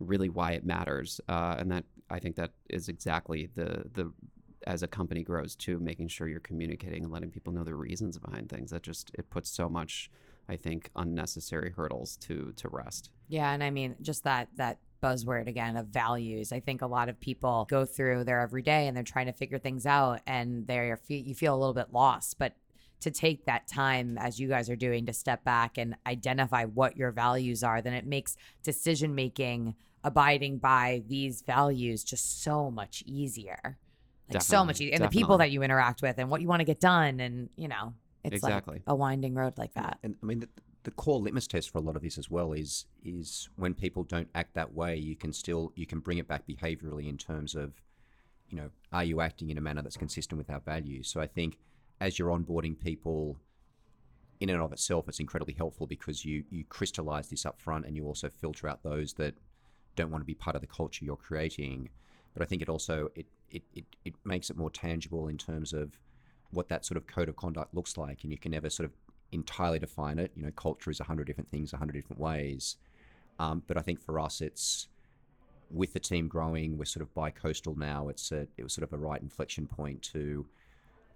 [0.00, 1.20] really why it matters.
[1.28, 4.12] Uh, and that I think that is exactly the the
[4.66, 8.18] as a company grows too, making sure you're communicating and letting people know the reasons
[8.18, 8.70] behind things.
[8.70, 10.10] That just it puts so much,
[10.48, 13.10] I think, unnecessary hurdles to to rest.
[13.28, 16.50] Yeah, and I mean just that that buzzword again of values.
[16.50, 19.58] I think a lot of people go through their everyday and they're trying to figure
[19.58, 22.54] things out and they're you feel a little bit lost, but
[23.04, 26.96] to take that time as you guys are doing to step back and identify what
[26.96, 33.02] your values are, then it makes decision making abiding by these values just so much
[33.06, 33.78] easier.
[34.28, 34.92] Like definitely, so much easier.
[34.92, 35.16] And definitely.
[35.16, 37.68] the people that you interact with and what you want to get done and, you
[37.68, 38.74] know, it's exactly.
[38.74, 39.98] like a winding road like that.
[40.02, 40.48] And I mean the,
[40.84, 44.02] the core litmus test for a lot of this as well is is when people
[44.04, 47.54] don't act that way, you can still you can bring it back behaviorally in terms
[47.54, 47.72] of,
[48.48, 51.08] you know, are you acting in a manner that's consistent with our values?
[51.08, 51.58] So I think
[52.00, 53.36] as you're onboarding people
[54.40, 57.96] in and of itself, it's incredibly helpful because you you crystallize this up front and
[57.96, 59.34] you also filter out those that
[59.96, 61.88] don't want to be part of the culture you're creating.
[62.34, 65.72] But I think it also it it, it, it makes it more tangible in terms
[65.72, 65.98] of
[66.50, 68.92] what that sort of code of conduct looks like, and you can never sort of
[69.32, 70.32] entirely define it.
[70.34, 72.76] You know, culture is a hundred different things, a hundred different ways.
[73.38, 74.88] Um, but I think for us, it's
[75.70, 78.08] with the team growing, we're sort of bi-coastal now.
[78.08, 80.46] It's a, it was sort of a right inflection point to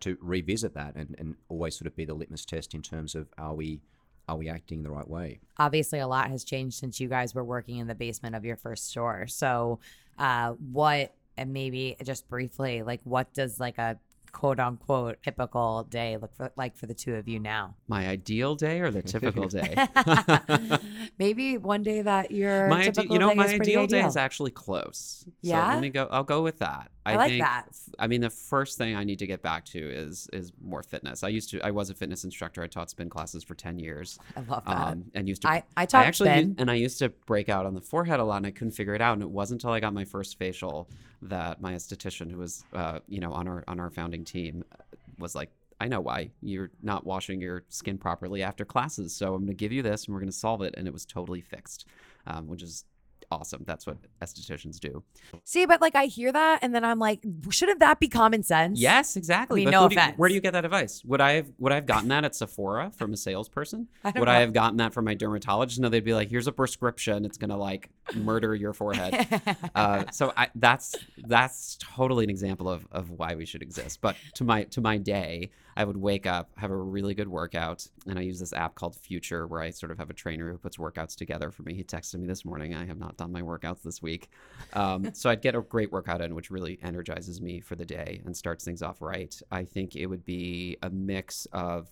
[0.01, 3.29] to revisit that and, and always sort of be the litmus test in terms of
[3.39, 3.81] are we
[4.29, 5.41] are we acting the right way?
[5.59, 8.57] Obviously, a lot has changed since you guys were working in the basement of your
[8.57, 9.27] first store.
[9.27, 9.79] So,
[10.19, 13.99] uh, what and maybe just briefly, like, what does like a
[14.31, 17.75] quote unquote typical day look for, like for the two of you now?
[17.89, 19.75] My ideal day or the typical day?
[21.19, 24.05] Maybe one day that your my ide- typical you know day my is ideal day
[24.05, 25.25] is actually close.
[25.27, 25.73] So Yeah?
[25.73, 26.07] let me go.
[26.11, 26.91] I'll go with that.
[27.13, 27.67] I like think, that.
[27.99, 31.23] I mean, the first thing I need to get back to is is more fitness.
[31.23, 31.61] I used to.
[31.61, 32.63] I was a fitness instructor.
[32.63, 34.19] I taught spin classes for ten years.
[34.37, 34.77] I love that.
[34.77, 35.49] Um, and used to.
[35.51, 36.49] I I taught actually spin.
[36.49, 38.73] used- and I used to break out on the forehead a lot, and I couldn't
[38.73, 39.15] figure it out.
[39.15, 40.89] And it wasn't until I got my first facial
[41.23, 44.83] that my esthetician, who was, uh, you know, on our on our founding team, uh,
[45.19, 45.51] was like,
[45.81, 49.15] "I know why you're not washing your skin properly after classes.
[49.15, 50.93] So I'm going to give you this, and we're going to solve it." And it
[50.93, 51.87] was totally fixed,
[52.27, 52.85] um, which is
[53.31, 53.65] awesome.
[53.67, 55.03] That's what estheticians do.
[55.45, 58.81] See, but like I hear that, and then I'm like, shouldn't that be common sense?
[58.81, 59.63] Yes, exactly.
[59.63, 60.19] I mean, but no who do you- offense.
[60.19, 61.03] where do you get that advice?
[61.05, 63.89] Would I have would I have gotten that at Sephora from a salesperson?
[64.05, 64.31] I Would know.
[64.33, 65.81] I have gotten that from my dermatologist?
[65.81, 67.25] No, they'd be like, "Here's a prescription.
[67.25, 69.43] It's gonna like murder your forehead."
[69.75, 74.01] uh, so I, that's that's totally an example of, of why we should exist.
[74.01, 77.87] But to my to my day, I would wake up, have a really good workout,
[78.07, 80.59] and I use this app called Future, where I sort of have a trainer who
[80.59, 81.75] puts workouts together for me.
[81.75, 82.75] He texted me this morning.
[82.75, 84.29] I have not done my workouts this week,
[84.73, 88.21] um, so I'd get a great workout in, which really energizes me for the day
[88.25, 89.41] and starts things off right.
[89.51, 91.89] I think it would be a mix of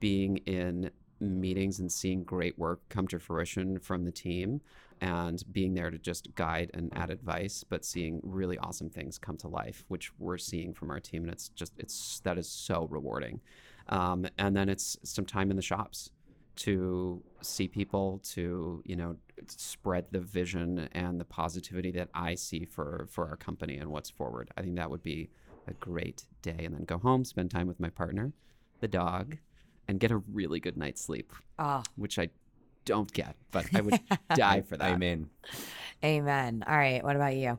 [0.00, 0.90] being in
[1.30, 4.60] meetings and seeing great work come to fruition from the team
[5.00, 9.36] and being there to just guide and add advice but seeing really awesome things come
[9.36, 11.24] to life which we're seeing from our team.
[11.24, 13.40] And it's just it's that is so rewarding.
[13.88, 16.10] Um, and then it's some time in the shops
[16.56, 19.16] to see people to you know
[19.48, 24.10] spread the vision and the positivity that i see for for our company and what's
[24.10, 24.50] forward.
[24.56, 25.30] I think that would be
[25.66, 26.60] a great day.
[26.64, 28.32] And then go home spend time with my partner
[28.80, 29.38] the dog
[29.88, 32.30] and get a really good night's sleep oh, which I
[32.84, 34.00] don't get, but I would
[34.34, 34.92] die for that.
[34.92, 35.30] Amen.
[36.04, 36.64] amen.
[36.66, 37.02] All right.
[37.02, 37.58] What about you?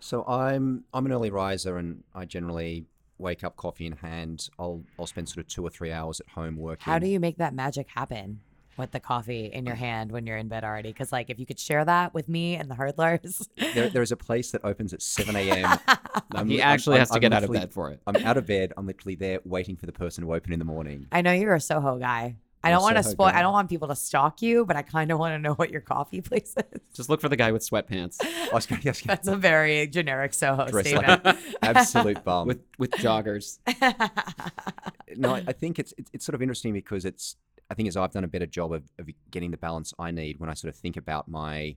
[0.00, 2.86] So I'm I'm an early riser, and I generally
[3.18, 4.48] wake up coffee in hand.
[4.58, 6.84] I'll I'll spend sort of two or three hours at home working.
[6.84, 8.40] How do you make that magic happen
[8.76, 9.78] with the coffee in your mm.
[9.78, 10.90] hand when you're in bed already?
[10.90, 14.12] Because like, if you could share that with me and the hurdlers, There, there is
[14.12, 15.78] a place that opens at 7 a.m.
[16.32, 18.00] I'm he li- I'm- actually I'm- has to I'm get out of bed for it.
[18.06, 18.72] I'm out of bed.
[18.76, 21.06] I'm literally there waiting for the person to open in the morning.
[21.12, 22.36] I know you're a Soho guy.
[22.64, 23.26] I don't want to Soho spoil.
[23.26, 25.70] I don't want people to stalk you, but I kind of want to know what
[25.70, 26.80] your coffee place is.
[26.94, 30.66] Just look for the guy with sweatpants I was going That's a very generic Soho
[30.68, 31.24] dress statement.
[31.24, 32.48] like an absolute bum.
[32.48, 33.58] with with joggers.
[35.16, 37.36] no, I I think it's, it's it's sort of interesting because it's
[37.70, 40.38] I think as I've done a better job of, of getting the balance I need
[40.38, 41.76] when I sort of think about my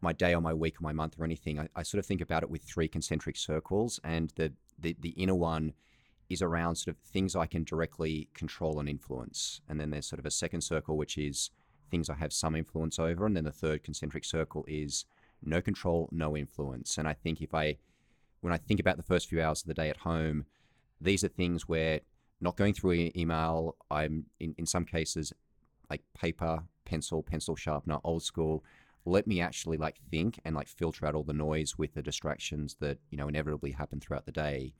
[0.00, 1.58] my day or my week or my month or anything.
[1.58, 5.10] I, I sort of think about it with three concentric circles, and the, the the
[5.10, 5.72] inner one
[6.30, 10.20] is around sort of things I can directly control and influence, and then there's sort
[10.20, 11.50] of a second circle which is
[11.90, 15.04] things I have some influence over, and then the third concentric circle is
[15.42, 16.98] no control, no influence.
[16.98, 17.76] And I think if I
[18.40, 20.44] when I think about the first few hours of the day at home,
[21.00, 22.00] these are things where
[22.40, 23.76] not going through email.
[23.90, 25.32] I'm in, in some cases
[25.90, 28.64] like paper, pencil, pencil sharpener, old school.
[29.04, 32.76] Let me actually like think and like filter out all the noise with the distractions
[32.80, 34.72] that you know inevitably happen throughout the day.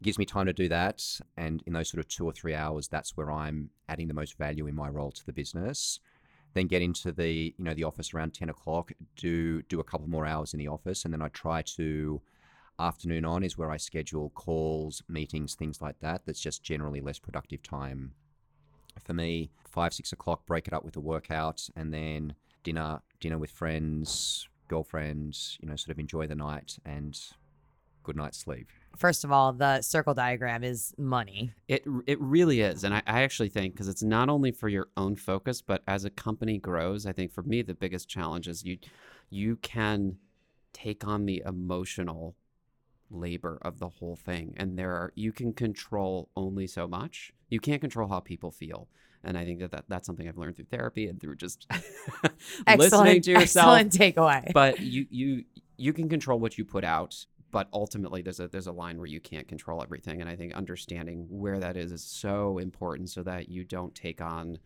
[0.00, 1.04] It gives me time to do that,
[1.36, 4.38] and in those sort of two or three hours, that's where I'm adding the most
[4.38, 6.00] value in my role to the business.
[6.54, 8.92] Then get into the you know the office around ten o'clock.
[9.16, 12.22] Do do a couple more hours in the office, and then I try to
[12.80, 16.22] afternoon on is where I schedule calls, meetings, things like that.
[16.26, 18.12] That's just generally less productive time
[19.04, 19.50] for me.
[19.68, 24.48] Five, six o'clock, break it up with a workout, and then dinner, dinner with friends,
[24.68, 25.58] girlfriends.
[25.60, 27.18] You know, sort of enjoy the night and
[28.02, 28.68] good night's sleep.
[28.96, 31.52] First of all, the circle diagram is money.
[31.68, 34.88] It it really is, and I, I actually think because it's not only for your
[34.96, 38.64] own focus, but as a company grows, I think for me the biggest challenge is
[38.64, 38.78] you
[39.30, 40.16] you can
[40.72, 42.34] take on the emotional
[43.10, 47.32] labor of the whole thing, and there are you can control only so much.
[47.48, 48.88] You can't control how people feel,
[49.24, 51.66] and I think that, that that's something I've learned through therapy and through just
[52.76, 54.52] listening to yourself excellent takeaway.
[54.52, 55.44] but you you
[55.76, 59.06] you can control what you put out but ultimately there's a there's a line where
[59.06, 63.22] you can't control everything and i think understanding where that is is so important so
[63.22, 64.58] that you don't take on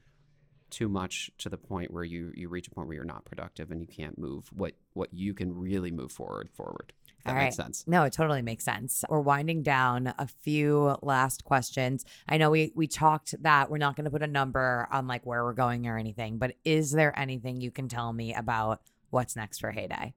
[0.71, 3.71] too much to the point where you you reach a point where you're not productive
[3.71, 6.93] and you can't move what what you can really move forward forward
[7.25, 7.67] that All makes right.
[7.67, 9.05] sense No, it totally makes sense.
[9.09, 12.05] We're winding down a few last questions.
[12.29, 15.25] I know we we talked that we're not going to put a number on like
[15.25, 19.37] where we're going or anything, but is there anything you can tell me about what's
[19.37, 20.15] next for Heyday?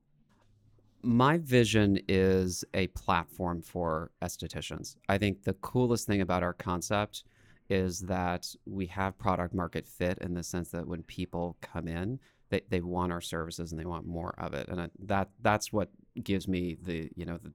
[1.03, 4.95] My vision is a platform for estheticians.
[5.07, 7.23] I think the coolest thing about our concept
[7.69, 12.19] is that we have product market fit in the sense that when people come in,
[12.49, 14.67] they, they want our services and they want more of it.
[14.69, 15.89] And I, that that's what
[16.23, 17.51] gives me the, you know, the,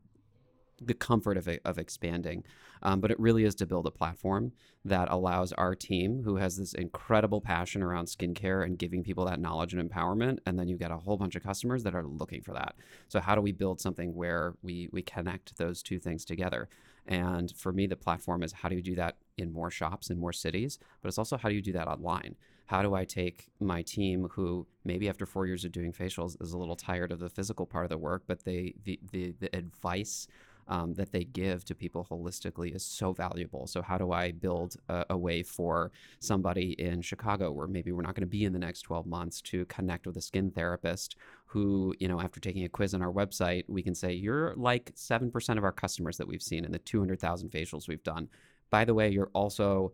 [0.85, 2.45] the comfort of, of expanding.
[2.83, 4.53] Um, but it really is to build a platform
[4.85, 9.39] that allows our team, who has this incredible passion around skincare and giving people that
[9.39, 12.43] knowledge and empowerment, and then you get a whole bunch of customers that are looking
[12.43, 12.75] for that.
[13.07, 16.69] So how do we build something where we we connect those two things together?
[17.07, 20.19] And for me, the platform is how do you do that in more shops in
[20.19, 22.35] more cities, but it's also how do you do that online?
[22.67, 26.53] How do I take my team who maybe after four years of doing facials is
[26.53, 29.55] a little tired of the physical part of the work, but they the the, the
[29.57, 30.27] advice
[30.69, 33.67] um, that they give to people holistically is so valuable.
[33.67, 35.91] So, how do I build a, a way for
[36.21, 39.41] somebody in Chicago, where maybe we're not going to be in the next 12 months,
[39.43, 43.13] to connect with a skin therapist who, you know, after taking a quiz on our
[43.13, 46.79] website, we can say, you're like 7% of our customers that we've seen in the
[46.79, 48.29] 200,000 facials we've done.
[48.71, 49.93] By the way, you're also,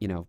[0.00, 0.26] you know,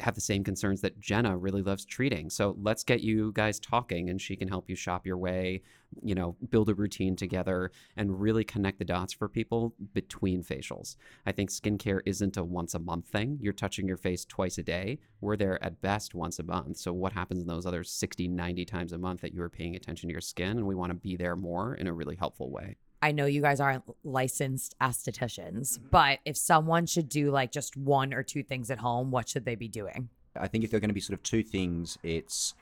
[0.00, 2.30] have the same concerns that Jenna really loves treating.
[2.30, 5.62] So let's get you guys talking and she can help you shop your way,
[6.02, 10.96] you know, build a routine together and really connect the dots for people between facials.
[11.26, 13.38] I think skincare isn't a once a month thing.
[13.40, 14.98] You're touching your face twice a day.
[15.20, 16.76] We're there at best once a month.
[16.76, 19.74] So what happens in those other 60, 90 times a month that you are paying
[19.74, 20.58] attention to your skin?
[20.58, 22.76] And we want to be there more in a really helpful way.
[23.00, 28.12] I know you guys aren't licensed estheticians, but if someone should do like just one
[28.12, 30.08] or two things at home, what should they be doing?
[30.36, 32.54] I think if they're going to be sort of two things, it's,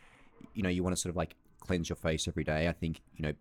[0.54, 2.68] you know, you want to sort of like cleanse your face every day.
[2.68, 3.32] I think, you know,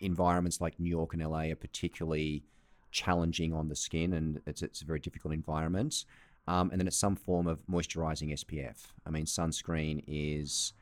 [0.00, 2.44] environments like New York and LA are particularly
[2.90, 6.04] challenging on the skin and it's, it's a very difficult environment.
[6.46, 8.76] Um, and then it's some form of moisturizing SPF.
[9.06, 10.72] I mean, sunscreen is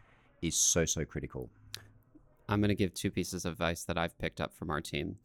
[0.43, 1.51] is so so critical.
[2.49, 5.17] I'm going to give two pieces of advice that I've picked up from our team.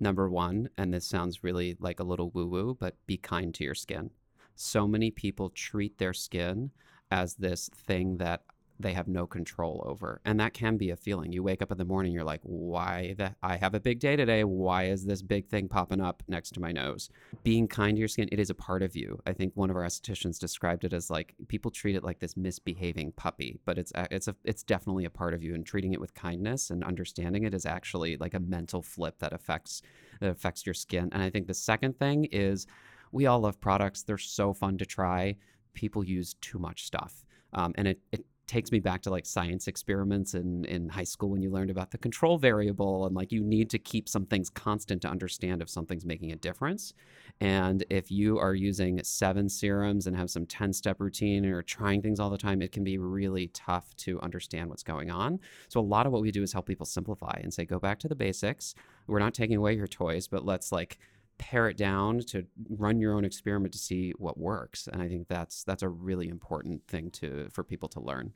[0.00, 3.64] Number one, and this sounds really like a little woo woo, but be kind to
[3.64, 4.10] your skin.
[4.54, 6.70] So many people treat their skin
[7.10, 8.42] as this thing that
[8.80, 10.20] they have no control over.
[10.24, 11.32] And that can be a feeling.
[11.32, 14.16] You wake up in the morning, you're like, why that I have a big day
[14.16, 14.44] today.
[14.44, 17.10] Why is this big thing popping up next to my nose?
[17.42, 19.20] Being kind to your skin, it is a part of you.
[19.26, 22.36] I think one of our estheticians described it as like people treat it like this
[22.36, 26.00] misbehaving puppy, but it's it's a it's definitely a part of you and treating it
[26.00, 29.82] with kindness and understanding it is actually like a mental flip that affects
[30.20, 31.08] that affects your skin.
[31.12, 32.66] And I think the second thing is
[33.12, 34.02] we all love products.
[34.02, 35.36] They're so fun to try.
[35.74, 37.24] People use too much stuff.
[37.54, 41.28] Um, and it, it takes me back to like science experiments in, in high school
[41.30, 44.48] when you learned about the control variable and like you need to keep some things
[44.50, 46.94] constant to understand if something's making a difference.
[47.40, 52.02] And if you are using seven serums and have some 10 step routine or trying
[52.02, 55.38] things all the time, it can be really tough to understand what's going on.
[55.68, 57.98] So a lot of what we do is help people simplify and say, go back
[58.00, 58.74] to the basics.
[59.06, 60.98] We're not taking away your toys, but let's like
[61.38, 65.28] pare it down to run your own experiment to see what works and i think
[65.28, 68.32] that's that's a really important thing to for people to learn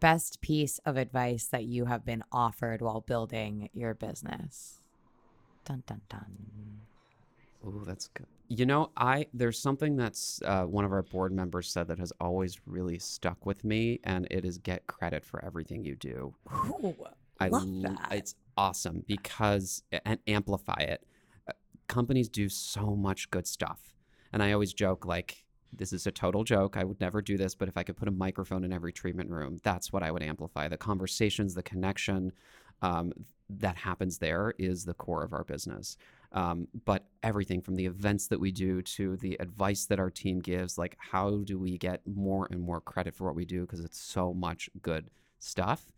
[0.00, 4.80] best piece of advice that you have been offered while building your business
[5.64, 6.36] dun dun dun
[7.66, 8.26] Oh, that's good.
[8.48, 12.12] You know, I there's something that's uh, one of our board members said that has
[12.20, 16.32] always really stuck with me, and it is get credit for everything you do.
[16.54, 16.94] Ooh,
[17.40, 18.08] I love that.
[18.12, 21.02] It's awesome because and amplify it
[21.88, 23.94] companies do so much good stuff.
[24.32, 26.76] And I always joke, like, this is a total joke.
[26.76, 29.30] I would never do this, but if I could put a microphone in every treatment
[29.30, 30.68] room, that's what I would amplify.
[30.68, 32.32] The conversations, the connection
[32.82, 33.12] um,
[33.48, 35.96] that happens there is the core of our business.
[36.32, 40.40] Um, but everything from the events that we do to the advice that our team
[40.40, 43.62] gives, like, how do we get more and more credit for what we do?
[43.62, 45.92] Because it's so much good stuff.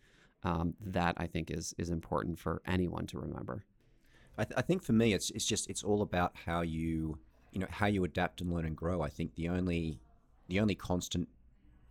[0.44, 3.64] Um, that I think is is important for anyone to remember.
[4.38, 7.18] I, th- I think for me, it's it's just it's all about how you
[7.52, 9.02] you know how you adapt and learn and grow.
[9.02, 9.98] I think the only
[10.48, 11.28] the only constant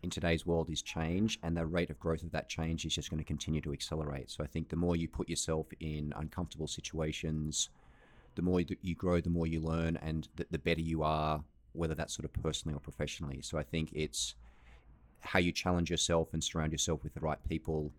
[0.02, 3.10] in today's world is change, and the rate of growth of that change is just
[3.10, 4.32] going to continue to accelerate.
[4.32, 7.70] So I think the more you put yourself in uncomfortable situations,
[8.36, 11.44] the more you grow, the more you learn, and the, the better you are,
[11.74, 13.42] whether that's sort of personally or professionally.
[13.42, 14.36] So I think it's
[15.20, 17.92] how you challenge yourself and surround yourself with the right people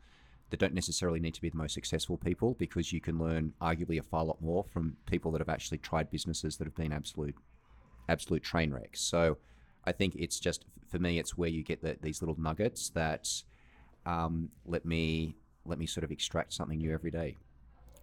[0.50, 3.98] that don't necessarily need to be the most successful people because you can learn arguably
[3.98, 7.34] a far lot more from people that have actually tried businesses that have been absolute
[8.08, 9.00] absolute train wrecks.
[9.00, 9.36] So
[9.84, 13.28] I think it's just for me it's where you get the, these little nuggets that
[14.06, 15.36] um, let me
[15.66, 17.36] let me sort of extract something new every day.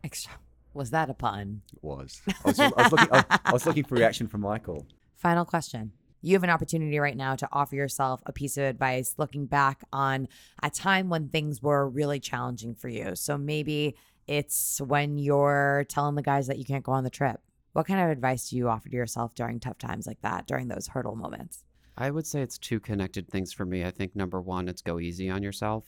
[0.04, 0.34] Extra.
[0.74, 1.62] Was that a pun?
[1.74, 2.22] It was.
[2.28, 4.86] I was, I was looking I, I was looking for reaction from Michael.
[5.16, 5.94] Final question.
[6.26, 9.84] You have an opportunity right now to offer yourself a piece of advice looking back
[9.94, 10.28] on
[10.64, 13.16] a time when things were really challenging for you.
[13.16, 13.96] So maybe
[14.26, 17.42] it's when you're telling the guys that you can't go on the trip.
[17.74, 20.68] What kind of advice do you offer to yourself during tough times like that, during
[20.68, 21.64] those hurdle moments?
[21.96, 23.86] I would say it's two connected things for me.
[23.86, 25.84] I think number one, it's go easy on yourself.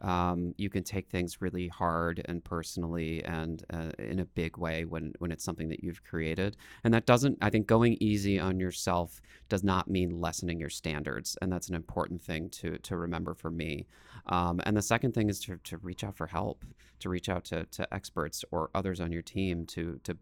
[0.00, 4.84] Um, you can take things really hard and personally and uh, in a big way
[4.84, 6.56] when when it's something that you've created.
[6.84, 7.38] And that doesn't.
[7.40, 11.74] I think going easy on yourself does not mean lessening your standards, and that's an
[11.74, 13.86] important thing to to remember for me.
[14.26, 16.64] Um, and the second thing is to to reach out for help,
[17.00, 20.16] to reach out to to experts or others on your team to to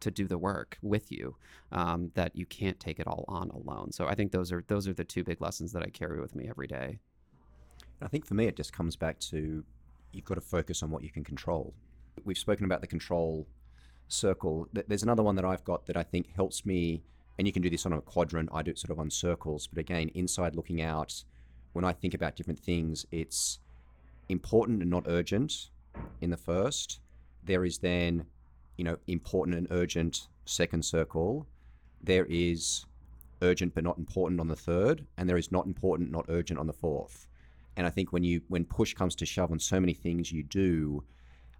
[0.00, 1.36] to do the work with you
[1.72, 4.88] um, that you can't take it all on alone so i think those are those
[4.88, 6.98] are the two big lessons that i carry with me every day
[8.02, 9.64] I think for me, it just comes back to
[10.12, 11.74] you've got to focus on what you can control.
[12.24, 13.46] We've spoken about the control
[14.08, 14.68] circle.
[14.72, 17.02] There's another one that I've got that I think helps me,
[17.38, 18.48] and you can do this on a quadrant.
[18.52, 21.24] I do it sort of on circles, but again, inside looking out,
[21.72, 23.58] when I think about different things, it's
[24.28, 25.70] important and not urgent
[26.20, 27.00] in the first.
[27.44, 28.26] There is then,
[28.76, 31.46] you know, important and urgent second circle.
[32.02, 32.86] There is
[33.42, 36.66] urgent but not important on the third, and there is not important, not urgent on
[36.66, 37.26] the fourth.
[37.76, 40.42] And I think when you when push comes to shove on so many things you
[40.42, 41.04] do,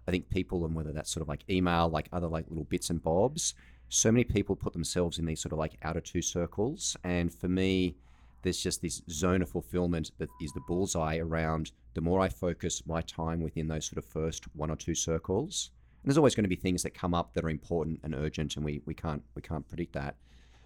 [0.07, 2.89] I think people and whether that's sort of like email, like other like little bits
[2.89, 3.53] and bobs,
[3.89, 6.95] so many people put themselves in these sort of like outer two circles.
[7.03, 7.95] And for me,
[8.41, 12.81] there's just this zone of fulfillment that is the bullseye around the more I focus
[12.87, 15.71] my time within those sort of first one or two circles.
[16.01, 18.55] And there's always going to be things that come up that are important and urgent
[18.55, 20.15] and we, we can't we can't predict that.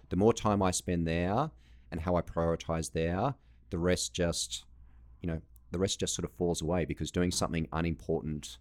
[0.08, 1.50] The more time I spend there
[1.90, 3.34] and how I prioritize there,
[3.70, 4.64] the rest just
[5.22, 5.40] you know,
[5.70, 8.58] the rest just sort of falls away because doing something unimportant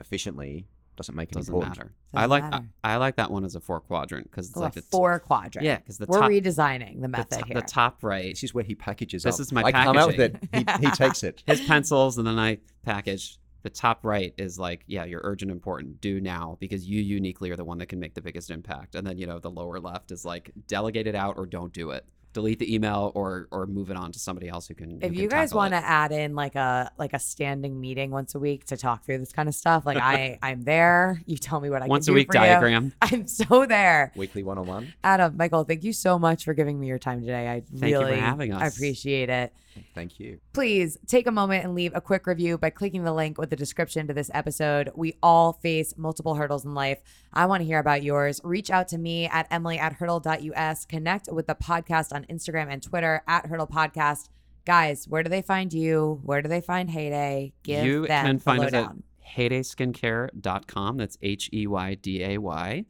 [0.00, 0.66] efficiently
[0.96, 1.78] doesn't make it doesn't important.
[1.78, 2.68] matter Doesn't i like I, matter.
[2.82, 4.86] I like that one as a four quadrant because it's Oh, like a the t-
[4.90, 5.64] four quadrant.
[5.64, 7.54] yeah because the We're top redesigning the the, method here.
[7.54, 9.40] the top right This is where he packages This up.
[9.40, 10.36] is my I come out with it.
[10.52, 11.42] He, he takes it.
[11.46, 13.38] his pencils and then I package.
[13.62, 17.56] The top right is like, yeah, you're urgent, important, do now because you uniquely are
[17.56, 18.94] the one that can make the biggest impact.
[18.94, 21.90] And then you know the lower left is like, delegate it out or don't do
[21.90, 22.04] it.
[22.32, 24.98] Delete the email or or move it on to somebody else who can.
[25.02, 28.38] if you guys want to add in like a like a standing meeting once a
[28.38, 31.22] week to talk through this kind of stuff, like I I'm there.
[31.26, 32.44] You tell me what I once can a do week for you.
[32.46, 34.12] diagram, I'm so there.
[34.14, 34.94] Weekly one on one.
[35.02, 37.48] Adam, Michael, thank you so much for giving me your time today.
[37.48, 39.52] I Thank you for really having I appreciate it.
[39.94, 40.40] Thank you.
[40.52, 43.56] Please take a moment and leave a quick review by clicking the link with the
[43.56, 44.90] description to this episode.
[44.94, 46.98] We all face multiple hurdles in life.
[47.32, 48.40] I want to hear about yours.
[48.42, 50.84] Reach out to me at emily at hurdle.us.
[50.84, 54.28] Connect with the podcast on Instagram and Twitter at hurdle podcast.
[54.64, 56.20] Guys, where do they find you?
[56.24, 57.52] Where do they find Heyday?
[57.62, 59.02] Give you them can the find us at lowdown.
[59.36, 60.96] heydayskincare.com.
[60.96, 62.84] That's H E Y D A Y.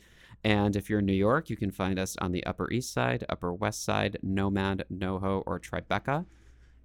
[0.44, 3.24] And if you're in New York, you can find us on the Upper East Side,
[3.28, 6.24] Upper West Side, Nomad, NoHo, or Tribeca.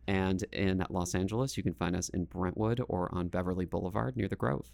[0.07, 4.27] And in Los Angeles, you can find us in Brentwood or on Beverly Boulevard near
[4.27, 4.69] the Grove.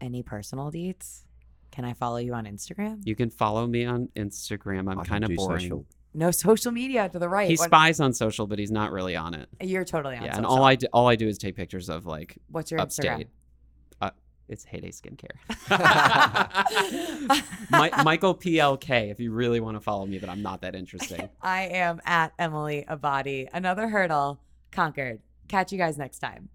[0.00, 1.22] Any personal deets?
[1.70, 3.00] Can I follow you on Instagram?
[3.04, 4.90] You can follow me on Instagram.
[4.90, 5.60] I'm kind of boring.
[5.60, 5.86] social.
[6.14, 7.48] No social media to the right.
[7.48, 9.48] He What- spies on social, but he's not really on it.
[9.60, 10.38] You're totally on yeah, social.
[10.38, 13.12] and all I do, all I do is take pictures of like What's your Instagram?
[13.12, 13.28] upstate.
[14.00, 14.10] Uh,
[14.48, 15.36] it's Heyday Skincare.
[17.70, 19.10] Mi- Michael PLK.
[19.10, 21.28] If you really want to follow me, but I'm not that interesting.
[21.42, 23.48] I am at Emily Abbate.
[23.52, 24.40] Another hurdle
[24.72, 25.20] conquered.
[25.48, 26.48] Catch you guys next time.